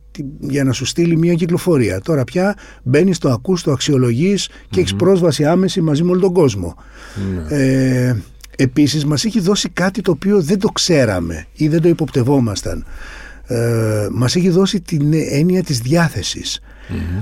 [0.40, 2.00] για να σου στείλει μια κυκλοφορία.
[2.00, 6.32] Τώρα πια μπαίνεις, το ακούς, το αξιολογείς και έχεις πρόσβαση άμεση μαζί με όλο τον
[6.32, 6.74] κόσμο.
[6.76, 7.50] Mm-hmm.
[7.52, 8.16] Ε,
[8.60, 12.84] Επίσης μας έχει δώσει κάτι το οποίο δεν το ξέραμε ή δεν το υποπτευόμασταν.
[13.46, 16.60] Ε, μας έχει δώσει την έννοια της διάθεσης.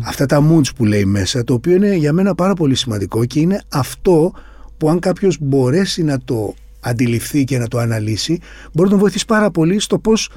[0.05, 3.41] Αυτά τα moods που λέει μέσα, το οποίο είναι για μένα πάρα πολύ σημαντικό και
[3.41, 4.33] είναι αυτό
[4.77, 8.39] που αν κάποιος μπορέσει να το αντιληφθεί και να το αναλύσει,
[8.73, 10.31] μπορεί να τον βοηθήσει πάρα πολύ στο πώς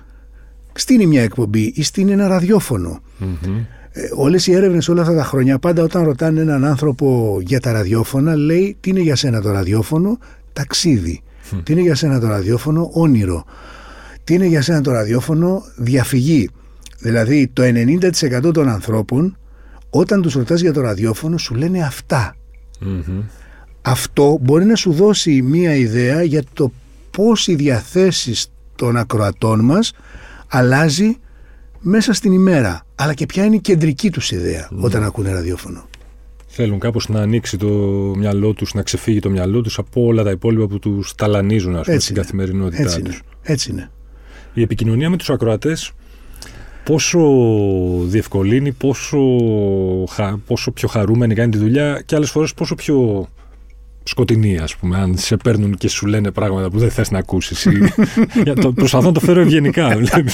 [0.74, 3.00] στείνει μια εκπομπή ή στείνει ένα ραδιόφωνο.
[3.20, 3.65] Mm-hmm.
[3.92, 7.72] Ε, όλες οι έρευνες όλα αυτά τα χρόνια, πάντα όταν ρωτάνε έναν άνθρωπο για τα
[7.72, 10.18] ραδιόφωνα, λέει τι είναι για σένα το ραδιόφωνο,
[10.54, 11.22] ταξίδι.
[11.63, 13.46] Τι είναι για σένα το ραδιόφωνο, όνειρο.
[14.24, 16.50] Τι είναι για σένα το ραδιόφωνο, διαφυγή.
[16.99, 19.38] Δηλαδή το 90% των ανθρώπων
[19.89, 21.89] όταν τους ρωτάς για το ραδιόφωνο σου λένε
[23.81, 26.71] Αυτό μπορεί να σου δώσει μία ιδέα για το
[27.12, 29.93] πώς οι διαθέσεις των ακροατών μας
[30.47, 31.17] αλλάζει
[31.79, 32.85] μέσα στην ημέρα.
[32.95, 35.88] Αλλά και ποια είναι η κεντρική τους ιδεα όταν ακούνε ραδιόφωνο.
[36.47, 37.67] Θέλουν κάπως να ανοίξει το
[38.17, 41.85] μυαλό τους, να ξεφύγει το μυαλό τους από όλα τα υπόλοιπα που τους ταλανίζουν ας
[41.85, 43.15] πούμε, στην καθημερινότητά έτσι τους.
[43.15, 43.23] Είναι.
[43.41, 43.91] Έτσι είναι.
[44.53, 45.91] Η επικοινωνία με τους ακροατές
[46.89, 47.19] πόσο
[48.06, 49.19] διευκολύνει, πόσο,
[50.45, 53.28] πόσο πιο χαρούμενη κάνει τη δουλειά και άλλες φορές πόσο πιο
[54.04, 57.65] σκοτεινή, ας πούμε, αν σε παίρνουν και σου λένε πράγματα που δεν θες να ακούσεις.
[57.65, 57.80] Ή...
[58.62, 59.88] το, προσπαθώ να το φέρω ευγενικά.
[59.97, 60.30] Δηλαδή,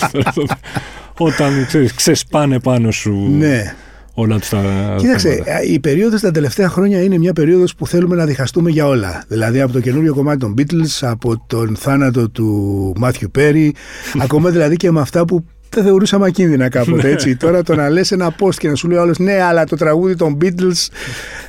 [1.18, 3.76] όταν, ξέρεις, ξεσπάνε πάνω σου ναι.
[4.14, 4.62] όλα τους τα
[4.98, 5.64] Κοίταξε, θέματα.
[5.64, 9.24] η περίοδος τα τελευταία χρόνια είναι μια περίοδος που θέλουμε να διχαστούμε για όλα.
[9.28, 13.74] Δηλαδή από το καινούριο κομμάτι των Beatles, από τον θάνατο του Μάθιου Πέρι,
[14.20, 17.36] ακόμα δηλαδή και με αυτά που δεν θεωρούσαμε ακίνδυνα κάποτε έτσι.
[17.36, 20.16] Τώρα το να λες ένα post και να σου λέει άλλος ναι, αλλά το τραγούδι
[20.16, 20.88] των Beatles.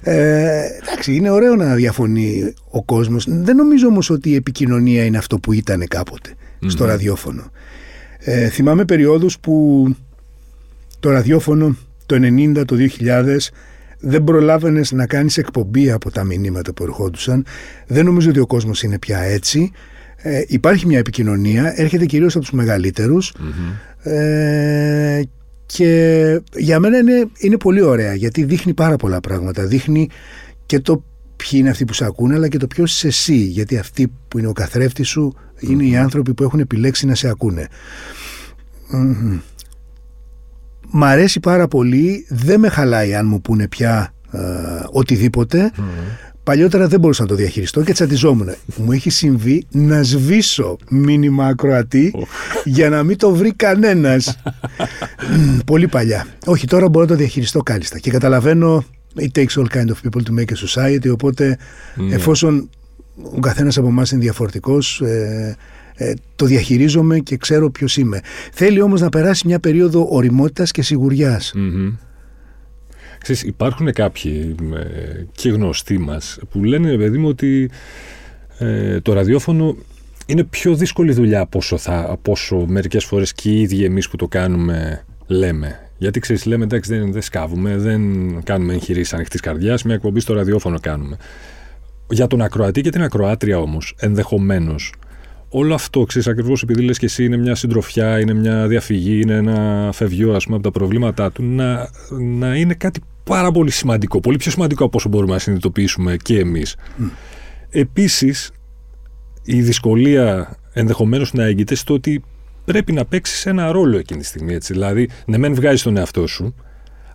[0.02, 3.26] Ε, εντάξει, είναι ωραίο να διαφωνεί ο κόσμος.
[3.28, 5.84] Δεν νομίζω όμως ότι η επικοινωνία είναι αυτό που ήταν
[6.66, 7.50] στο ραδιόφωνο.
[8.18, 9.86] Ε, θυμάμαι περιόδους που
[11.00, 11.76] το ραδιόφωνο
[12.06, 13.36] το 90, το 2000
[13.98, 17.44] δεν προλάβαινες να κάνεις εκπομπή από τα μηνύματα που ερχόντουσαν.
[17.86, 19.70] Δεν νομίζω ότι ο κόσμος είναι πια έτσι.
[20.16, 23.32] Ε, υπάρχει μια επικοινωνία, έρχεται κυρίως από τους μεγαλυτερους
[24.06, 25.22] ε,
[25.66, 29.66] και για μένα είναι, είναι πολύ ωραία γιατί δείχνει πάρα πολλά πράγματα.
[29.66, 30.08] Δείχνει
[30.66, 31.04] και το
[31.36, 34.38] ποιοι είναι αυτοί που σε ακούνε αλλά και το ποιος είσαι εσύ γιατί αυτοί που
[34.38, 37.68] είναι ο καθρέφτης σου είναι οι άνθρωποι που έχουν επιλέξει να σε ακούνε.
[40.90, 44.38] Μ' αρέσει πάρα πολύ, δεν με χαλάει αν μου πούνε πια ε,
[44.90, 45.72] οτιδήποτε.
[46.46, 48.48] Παλιότερα δεν μπορούσα να το διαχειριστώ και τσατιζόμουν.
[48.76, 52.14] Μου έχει συμβεί να σβήσω μήνυμα ακροατή
[52.64, 54.38] για να μην το βρει κανένας.
[55.66, 56.26] Πολύ παλιά.
[56.46, 57.98] Όχι, τώρα μπορώ να το διαχειριστώ κάλλιστα.
[57.98, 58.84] Και καταλαβαίνω
[59.18, 61.58] it takes all kind of people to make a society οπότε
[61.94, 62.14] ναι.
[62.14, 62.70] εφόσον
[63.36, 65.56] ο καθένας από εμάς είναι διαφορετικός ε,
[65.94, 68.20] ε, το διαχειρίζομαι και ξέρω ποιος είμαι.
[68.52, 71.52] Θέλει όμως να περάσει μια περίοδο οριμότητας και σιγουριας
[73.26, 77.70] Ξέρεις, υπάρχουν κάποιοι ε, και γνωστοί μας που λένε παιδί μου ότι
[78.58, 79.76] ε, το ραδιόφωνο
[80.26, 84.08] είναι πιο δύσκολη δουλειά από όσο, θα, από όσο μερικές φορές και οι ίδιοι εμείς
[84.08, 85.90] που το κάνουμε λέμε.
[85.98, 88.02] Γιατί ξέρεις, λέμε εντάξει, δεν, δεν σκάβουμε, δεν
[88.44, 91.16] κάνουμε εγχειρήσεις ανοιχτής καρδιάς, μια εκπομπή στο ραδιόφωνο κάνουμε.
[92.10, 94.92] Για τον ακροατή και την ακροάτρια όμως, ενδεχομένως,
[95.48, 99.34] όλο αυτό ξέρεις ακριβώς επειδή λες και εσύ είναι μια συντροφιά, είναι μια διαφυγή, είναι
[99.34, 104.20] ένα φευγιό ας πούμε, από τα προβλήματά του, να, να είναι κάτι πάρα πολύ σημαντικό.
[104.20, 106.76] Πολύ πιο σημαντικό από όσο μπορούμε να συνειδητοποιήσουμε και εμείς.
[106.76, 107.10] Mm.
[107.70, 108.50] Επίσης,
[109.42, 112.22] η δυσκολία ενδεχομένως να έγκυται στο ότι
[112.64, 114.54] πρέπει να παίξεις ένα ρόλο εκείνη τη στιγμή.
[114.54, 114.72] Έτσι.
[114.72, 116.54] Δηλαδή, ναι, μεν βγάζεις τον εαυτό σου,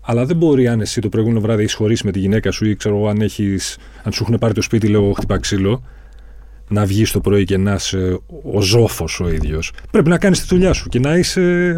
[0.01, 2.75] αλλά δεν μπορεί αν εσύ το προηγούμενο βράδυ έχεις χωρίσει με τη γυναίκα σου ή
[2.75, 5.83] ξέρω αν, έχεις, αν σου έχουν πάρει το σπίτι, λέω χτυπά ξύλο,
[6.67, 9.73] να βγεις το πρωί και να είσαι ο ζώφος ο ίδιος.
[9.91, 11.77] Πρέπει να κάνεις τη δουλειά σου και να είσαι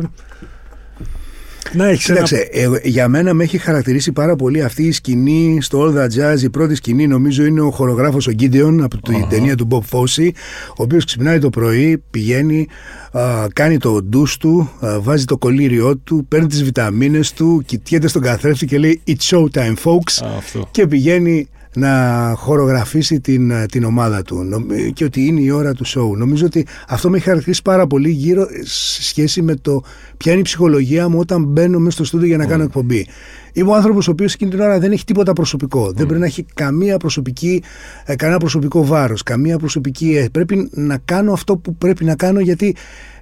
[1.71, 2.79] να έχεις Κοίταξε, ένα...
[2.83, 6.41] ε, για μένα με έχει χαρακτηρίσει πάρα πολύ αυτή η σκηνή στο All That Jazz.
[6.41, 9.29] Η πρώτη σκηνή νομίζω είναι ο χορογράφος ο Γκίντεον από την uh-huh.
[9.29, 10.29] ταινία του Bob Fosse,
[10.69, 12.67] ο οποίος ξυπνάει το πρωί, πηγαίνει,
[13.11, 18.07] α, κάνει το ντους του, α, βάζει το κολλήριό του, παίρνει τις βιταμίνες του, κοιτιέται
[18.07, 20.27] στον καθρέφτη και λέει It's showtime, folks.
[20.71, 26.15] και πηγαίνει να χορογραφήσει την, την ομάδα του και ότι είναι η ώρα του σοου.
[26.15, 29.83] Νομίζω ότι αυτό με έχει χαρακτηρίσει πάρα πολύ γύρω σε σχέση με το
[30.17, 33.07] ποια είναι η ψυχολογία μου όταν μπαίνω μέσα στο στούντιο για να κάνω εκπομπή.
[33.53, 35.91] Είμαι ο άνθρωπος ο οποίος εκείνη την ώρα δεν έχει τίποτα προσωπικό.
[35.91, 37.63] Δεν πρέπει να έχει καμία προσωπική,
[38.05, 40.17] ε, κανένα προσωπικό βάρος, καμία προσωπική.
[40.17, 43.12] Ε, πρέπει να κάνω αυτό που πρέπει να κάνω γιατί ε,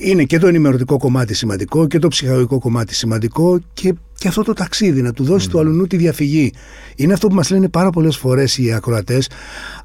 [0.00, 4.52] είναι και το ενημερωτικό κομμάτι σημαντικό και το ψυχολογικό κομμάτι σημαντικό και, και αυτό το
[4.52, 5.50] ταξίδι, να του δώσει mm.
[5.50, 6.52] του αλλού τη διαφυγή.
[6.96, 9.30] Είναι αυτό που μας λένε πάρα πολλές φορές οι ακροατές.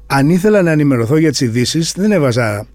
[0.06, 2.66] Αν ήθελα να ενημερωθώ για τις ειδήσεις, δεν έβαζα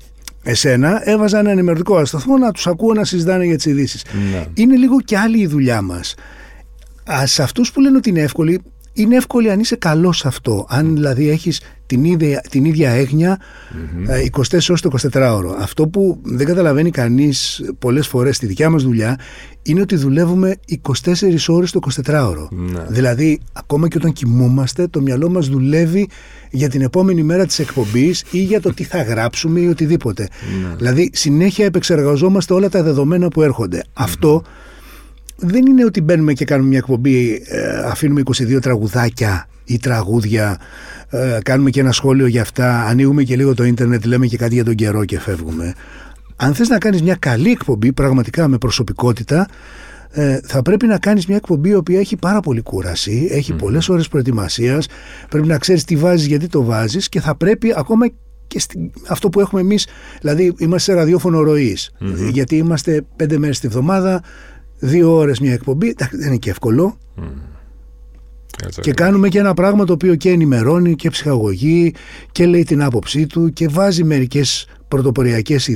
[0.43, 4.05] εσένα, έβαζα ένα ενημερωτικό σταθμό να τους ακούω να συζητάνε για τις ειδήσεις.
[4.31, 4.45] Ναι.
[4.53, 6.15] Είναι λίγο και άλλη η δουλειά μας.
[7.23, 8.61] Σε αυτούς που λένε ότι είναι εύκολη,
[8.93, 10.65] είναι εύκολη αν είσαι καλός σε αυτό.
[10.69, 14.39] Αν δηλαδή έχεις την ίδια, την ίδια έγνοια mm-hmm.
[14.39, 15.55] 24 ώρες το 24ωρο.
[15.59, 19.19] Αυτό που δεν καταλαβαίνει κανείς πολλές φορές στη δικιά μας δουλειά
[19.61, 20.55] είναι ότι δουλεύουμε
[21.03, 21.13] 24
[21.47, 22.47] ώρες το 24ωρο.
[22.49, 22.85] Ναι.
[22.89, 26.09] Δηλαδή ακόμα και όταν κοιμούμαστε το μυαλό μας δουλεύει
[26.51, 30.27] για την επόμενη μέρα της εκπομπής ή για το τι θα γράψουμε ή οτιδήποτε.
[30.61, 30.75] Ναι.
[30.75, 33.83] Δηλαδή συνέχεια επεξεργαζόμαστε όλα τα δεδομένα που έρχονται.
[33.93, 34.43] Αυτό
[35.35, 40.57] δεν είναι ότι μπαίνουμε και κάνουμε μια εκπομπή, ε, αφήνουμε 22 τραγουδάκια ή τραγούδια,
[41.09, 44.53] ε, κάνουμε και ένα σχόλιο για αυτά, ανοίγουμε και λίγο το ίντερνετ, λέμε και κάτι
[44.53, 45.73] για τον καιρό και φεύγουμε.
[46.35, 49.47] Αν θες να κάνεις μια καλή εκπομπή, πραγματικά με προσωπικότητα,
[50.11, 53.57] ε, θα πρέπει να κάνεις μια εκπομπή η οποία έχει πάρα πολύ κούραση, έχει mm.
[53.57, 54.87] πολλές ώρες προετοιμασίας,
[55.29, 58.07] πρέπει να ξέρεις τι βάζεις, γιατί το βάζεις και θα πρέπει ακόμα
[58.47, 58.61] και
[59.07, 59.87] αυτό που έχουμε εμείς,
[60.21, 61.41] δηλαδή είμαστε σε ραδιόφωνο
[62.31, 64.23] γιατί είμαστε πέντε μέρες τη βδομάδα,
[64.79, 66.97] δύο ώρες μια εκπομπή, δεν είναι και εύκολο.
[68.81, 71.93] Και κάνουμε και ένα πράγμα το οποίο και ενημερώνει και ψυχαγωγεί
[72.31, 75.69] και λέει την άποψή του και βάζει μερικές πρωτοποριακές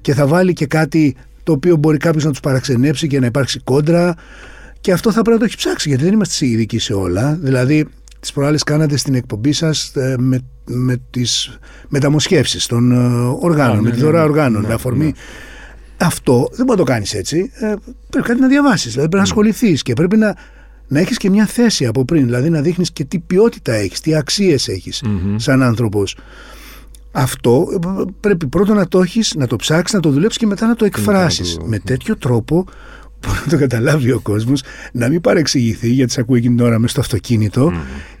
[0.00, 3.60] και θα βάλει και κάτι το οποίο μπορεί κάποιος να τους παραξενέψει και να υπάρξει
[3.64, 4.14] κόντρα
[4.80, 7.38] και αυτό θα πρέπει να το έχει ψάξει γιατί δεν είμαστε ειδικοί σε όλα.
[7.40, 7.86] Δηλαδή
[8.20, 12.96] τις προάλλες κάνατε στην εκπομπή σας ε, με, με τις μεταμοσχεύσεις των ε,
[13.40, 15.14] οργάνων, με τη δωρά οργάνων, με αφορμή
[15.96, 17.50] αυτό δεν μπορεί να το κάνεις έτσι.
[17.54, 17.74] Ε,
[18.10, 19.28] πρέπει κάτι να διαβάσεις, δηλαδή πρέπει να ναι.
[19.28, 20.36] ασχοληθείς και πρέπει να,
[20.88, 22.24] να έχεις και μια θέση από πριν.
[22.24, 25.02] Δηλαδή να δείχνεις και τι ποιότητα έχεις, τι αξίες έχεις
[25.36, 26.16] σαν άνθρωπος.
[27.12, 30.66] Αυτό ε, πρέπει πρώτα να το έχεις, να το ψάξεις, να το δουλέψεις και μετά
[30.66, 31.58] να το εκφράσεις.
[31.64, 32.64] Με τέτοιο τρόπο
[33.20, 36.78] που να το καταλάβει ο κόσμος, να μην παρεξηγηθεί γιατί σε ακούει εκείνη την ώρα
[36.78, 37.72] μέσα στο αυτοκίνητο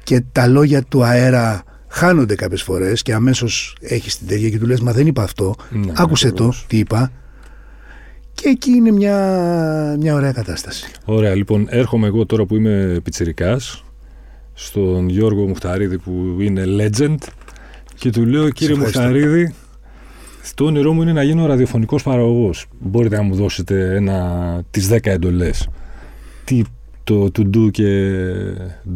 [0.02, 4.66] και τα λόγια του αέρα χάνονται κάποιες φορές και αμέσως έχεις την τέτοια και του
[4.66, 5.54] λες: Μα δεν είπα αυτό.
[5.70, 7.12] Ναι, Άκουσε το, τι είπα.
[8.36, 10.90] Και εκεί είναι μια, μια ωραία κατάσταση.
[11.04, 13.84] Ωραία, λοιπόν, έρχομαι εγώ τώρα που είμαι πιτσιρικάς
[14.54, 17.16] στον Γιώργο Μουχταρίδη που είναι legend
[17.98, 19.54] και του λέω κύριε Μουχταρίδη
[20.54, 22.66] το όνειρό μου είναι να γίνω ραδιοφωνικός παραγωγός.
[22.78, 25.68] Μπορείτε να μου δώσετε ένα, τις 10 εντολές.
[26.44, 26.62] Τι
[27.06, 27.84] το to do και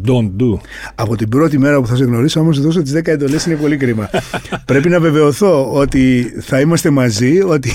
[0.05, 0.59] don't do.
[0.95, 3.77] Από την πρώτη μέρα που θα σε γνωρίσω όμως δώσω τις 10 εντολές είναι πολύ
[3.77, 4.09] κρίμα.
[4.65, 7.71] Πρέπει να βεβαιωθώ ότι θα είμαστε μαζί, ότι,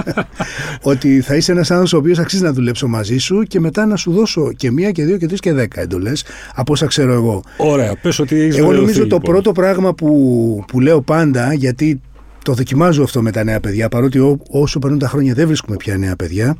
[0.92, 3.96] ότι θα είσαι ένας άνθρωπος ο οποίος αξίζει να δουλέψω μαζί σου και μετά να
[3.96, 7.42] σου δώσω και μία και δύο και τρεις και δέκα εντολές από όσα ξέρω εγώ.
[7.56, 9.20] Ωραία, πες ότι έχεις Εγώ νομίζω το λοιπόν.
[9.20, 12.00] πρώτο πράγμα που, που λέω πάντα γιατί
[12.46, 15.76] το δοκιμάζω αυτό με τα νέα παιδιά, παρότι ό, όσο περνούν τα χρόνια δεν βρίσκουμε
[15.76, 16.56] πια νέα παιδιά.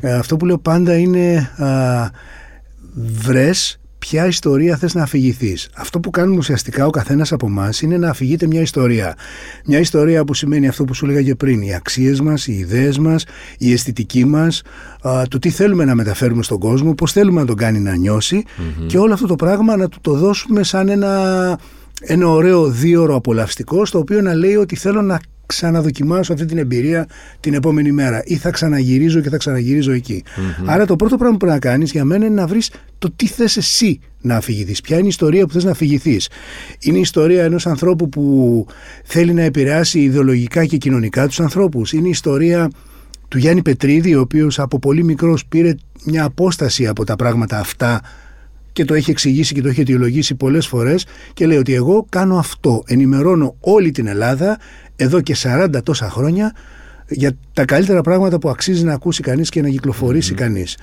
[0.00, 2.10] Ε, αυτό που λέω πάντα είναι α,
[2.94, 5.68] βρες ποια ιστορία θες να αφηγηθείς.
[5.74, 9.14] Αυτό που κάνουμε ουσιαστικά ο καθένας από εμάς είναι να αφηγείται μια ιστορία.
[9.66, 12.98] Μια ιστορία που σημαίνει αυτό που σου έλεγα και πριν, οι αξίες μας, οι ιδέες
[12.98, 13.24] μας,
[13.58, 14.62] η αισθητική μας,
[15.28, 18.44] το τι θέλουμε να μεταφέρουμε στον κόσμο, πώς θέλουμε να τον κάνει να νιωσει
[18.86, 21.58] και όλο αυτό το πράγμα να του το δώσουμε σαν ένα,
[22.00, 27.06] ένα ωραίο δίωρο απολαυστικό στο οποίο να λέει ότι θέλω να ξαναδοκιμάσω αυτή την εμπειρία
[27.40, 29.92] την επόμενη μέρα ή θα ξαναγυρίζω και θα ξαναγυρίζω
[30.64, 33.26] Άρα το πρώτο πράγμα που πρέπει να κάνεις για μένα είναι να βρεις το τι
[33.26, 34.80] θες εσύ να αφηγηθείς.
[34.80, 36.28] Ποια είναι η ιστορία που θες να αφηγηθείς.
[36.80, 38.66] Είναι η ιστορία ενός ανθρώπου που
[39.04, 41.92] θέλει να επηρεάσει ιδεολογικά και κοινωνικά τους ανθρώπους.
[41.92, 42.70] Είναι η ιστορία
[43.28, 45.74] του Γιάννη Πετρίδη, ο οποίος από πολύ μικρός πήρε
[46.04, 48.00] μια απόσταση από τα πράγματα αυτά
[48.78, 52.38] και το έχει εξηγήσει και το έχει αιτιολογήσει πολλές φορές και λέει ότι εγώ κάνω
[52.38, 54.58] αυτό, ενημερώνω όλη την Ελλάδα
[54.96, 56.54] εδώ και 40 τόσα χρόνια
[57.08, 60.40] για τα καλύτερα πράγματα που αξίζει να ακούσει κανείς και να κυκλοφορήσει mm-hmm.
[60.40, 60.78] κανείς.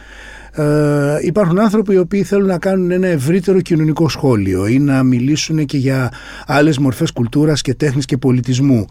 [0.52, 5.66] Ε, υπάρχουν άνθρωποι οι οποίοι θέλουν να κάνουν ένα ευρύτερο κοινωνικό σχόλιο ή να μιλήσουν
[5.66, 6.12] και για
[6.46, 8.86] άλλες μορφές κουλτούρας και τέχνης και πολιτισμού.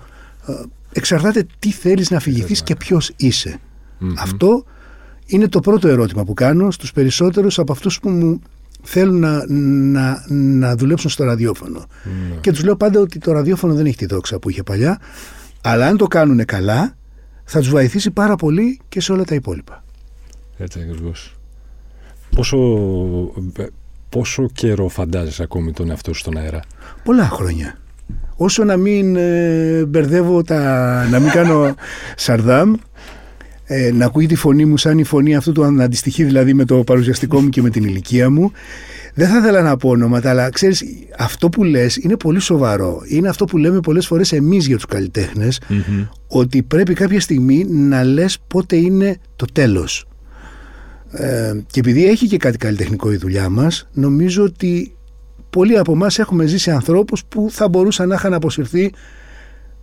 [0.46, 0.52] Ε,
[0.92, 3.59] εξαρτάται τι θέλεις να αφηγηθείς και ποιος είσαι.
[4.18, 4.64] Αυτό
[5.26, 8.40] είναι το πρώτο ερώτημα που κάνω στους περισσότερους από αυτούς που μου
[8.85, 11.87] θέλουν να, να, να δουλέψουν στο ραδιόφωνο.
[12.05, 12.37] Ναι.
[12.41, 15.01] Και τους λέω πάντα ότι το ραδιόφωνο δεν έχει τη δόξα που είχε παλιά,
[15.62, 16.97] αλλά αν το κάνουν καλά,
[17.45, 19.85] θα τους βοηθήσει πάρα πολύ και σε όλα τα υπόλοιπα.
[20.57, 21.37] Έτσι ακριβώς.
[22.35, 22.59] Πόσο,
[24.09, 26.61] πόσο καιρό φαντάζεσαι ακόμη τον εαυτό σου στον αέρα;
[27.05, 27.78] Πολλά χρόνια.
[28.37, 30.59] Όσο να μην ε, μπερδεύω τα...
[31.11, 31.74] να μην κάνω
[32.16, 32.72] σαρδάμ,
[33.64, 36.64] ε, να ακούει τη φωνή μου σαν η φωνή αυτού του να αντιστοιχεί δηλαδή με
[36.64, 38.52] το παρουσιαστικό μου και με την ηλικία μου.
[39.14, 40.84] Δεν θα ήθελα να πω ονόματα, αλλά ξέρεις,
[41.18, 43.02] αυτό που λες είναι πολύ σοβαρό.
[43.08, 45.60] Είναι αυτό που λέμε πολλές φορές εμείς για τους καλλιτέχνες,
[46.26, 50.06] ότι πρέπει κάποια στιγμή να λες πότε είναι το τέλος.
[51.10, 54.94] Ε, και επειδή έχει και κάτι καλλιτεχνικό η δουλειά μας, νομίζω ότι
[55.50, 58.92] πολλοί από εμάς έχουμε ζήσει ανθρώπους που θα μπορούσαν να είχαν αποσυρθεί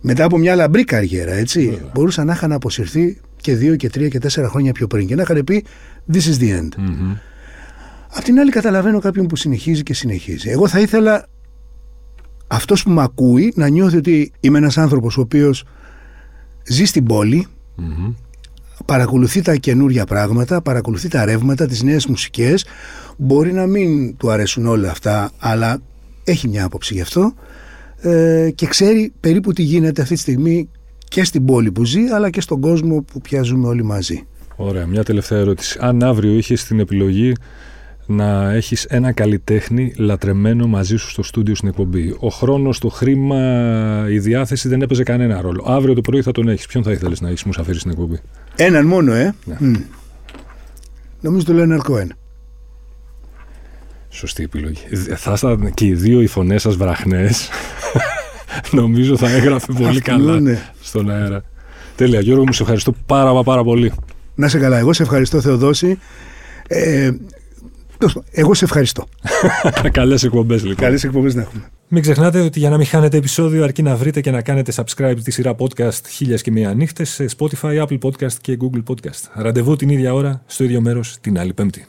[0.00, 1.80] μετά από μια λαμπρή καριέρα, έτσι.
[1.94, 5.22] Μπορούσαν να είχαν αποσυρθεί και δύο και τρία και τέσσερα χρόνια πιο πριν και να
[5.22, 5.64] είχαν πει
[6.12, 6.68] This is the end.
[6.78, 7.16] mm
[8.14, 10.50] Απ' την άλλη, καταλαβαίνω κάποιον που συνεχίζει και συνεχίζει.
[10.50, 11.26] Εγώ θα ήθελα
[12.46, 15.64] αυτός που με ακούει να νιώθει ότι είμαι ένας άνθρωπος ο οποίος
[16.68, 17.46] ζει στην πόλη,
[18.84, 22.64] παρακολουθεί τα καινούργια πράγματα, παρακολουθεί τα ρεύματα, τις νέες μουσικές.
[23.16, 25.78] Μπορεί να μην του αρέσουν όλα αυτά, αλλά
[26.24, 27.34] έχει μια άποψη γι' αυτό
[28.00, 30.68] ε, και ξέρει περίπου τι γίνεται αυτή τη στιγμή
[31.12, 34.26] και στην πόλη που ζει, αλλά και στον κόσμο που πια ζούμε όλοι μαζί.
[34.56, 34.86] Ωραία.
[34.86, 35.78] Μια τελευταία ερώτηση.
[35.80, 37.32] Αν αύριο είχες την επιλογή
[38.06, 42.16] να έχεις ένα καλλιτέχνη λατρεμένο μαζί σου στο στούντιο στην εκπομπή.
[42.20, 45.64] Ο χρόνος, το χρήμα, η διάθεση δεν έπαιζε κανένα ρόλο.
[45.68, 46.66] Αύριο το πρωί θα τον έχεις.
[46.66, 48.20] Ποιον θα ήθελες να έχεις μουσαφίρει στην εκπομπή;
[48.56, 49.34] Έναν μόνο, ε.
[49.44, 49.56] Ναι.
[49.60, 49.80] Mm.
[51.20, 52.12] Νομίζω το λένε Αρκοέν.
[54.08, 54.86] Σωστή επιλογή.
[55.16, 57.48] Θα ήταν και οι δύο οι φωνές σας βραχνές.
[58.80, 60.62] Νομίζω θα έγραφε πολύ καλά ναι.
[60.80, 61.42] στον αέρα.
[61.96, 62.20] Τέλεια.
[62.20, 63.92] Γιώργο, μου σε ευχαριστώ πάρα, πάρα πολύ.
[64.34, 64.78] Να σε καλά.
[64.78, 65.98] Εγώ σε ευχαριστώ, Θεοδόση.
[66.66, 67.10] Ε,
[68.30, 69.06] εγώ σε ευχαριστώ.
[69.90, 70.76] Καλές εκπομπές, λοιπόν.
[70.76, 71.62] Καλές εκπομπές να έχουμε.
[71.88, 75.16] Μην ξεχνάτε ότι για να μην χάνετε επεισόδιο, αρκεί να βρείτε και να κάνετε subscribe
[75.24, 79.30] τη σειρά podcast χίλιας και μία νύχτες σε Spotify, Apple Podcast και Google Podcast.
[79.34, 81.86] Ραντεβού την ίδια ώρα, στο ίδιο μέρος, την άλλη Πέμπτη.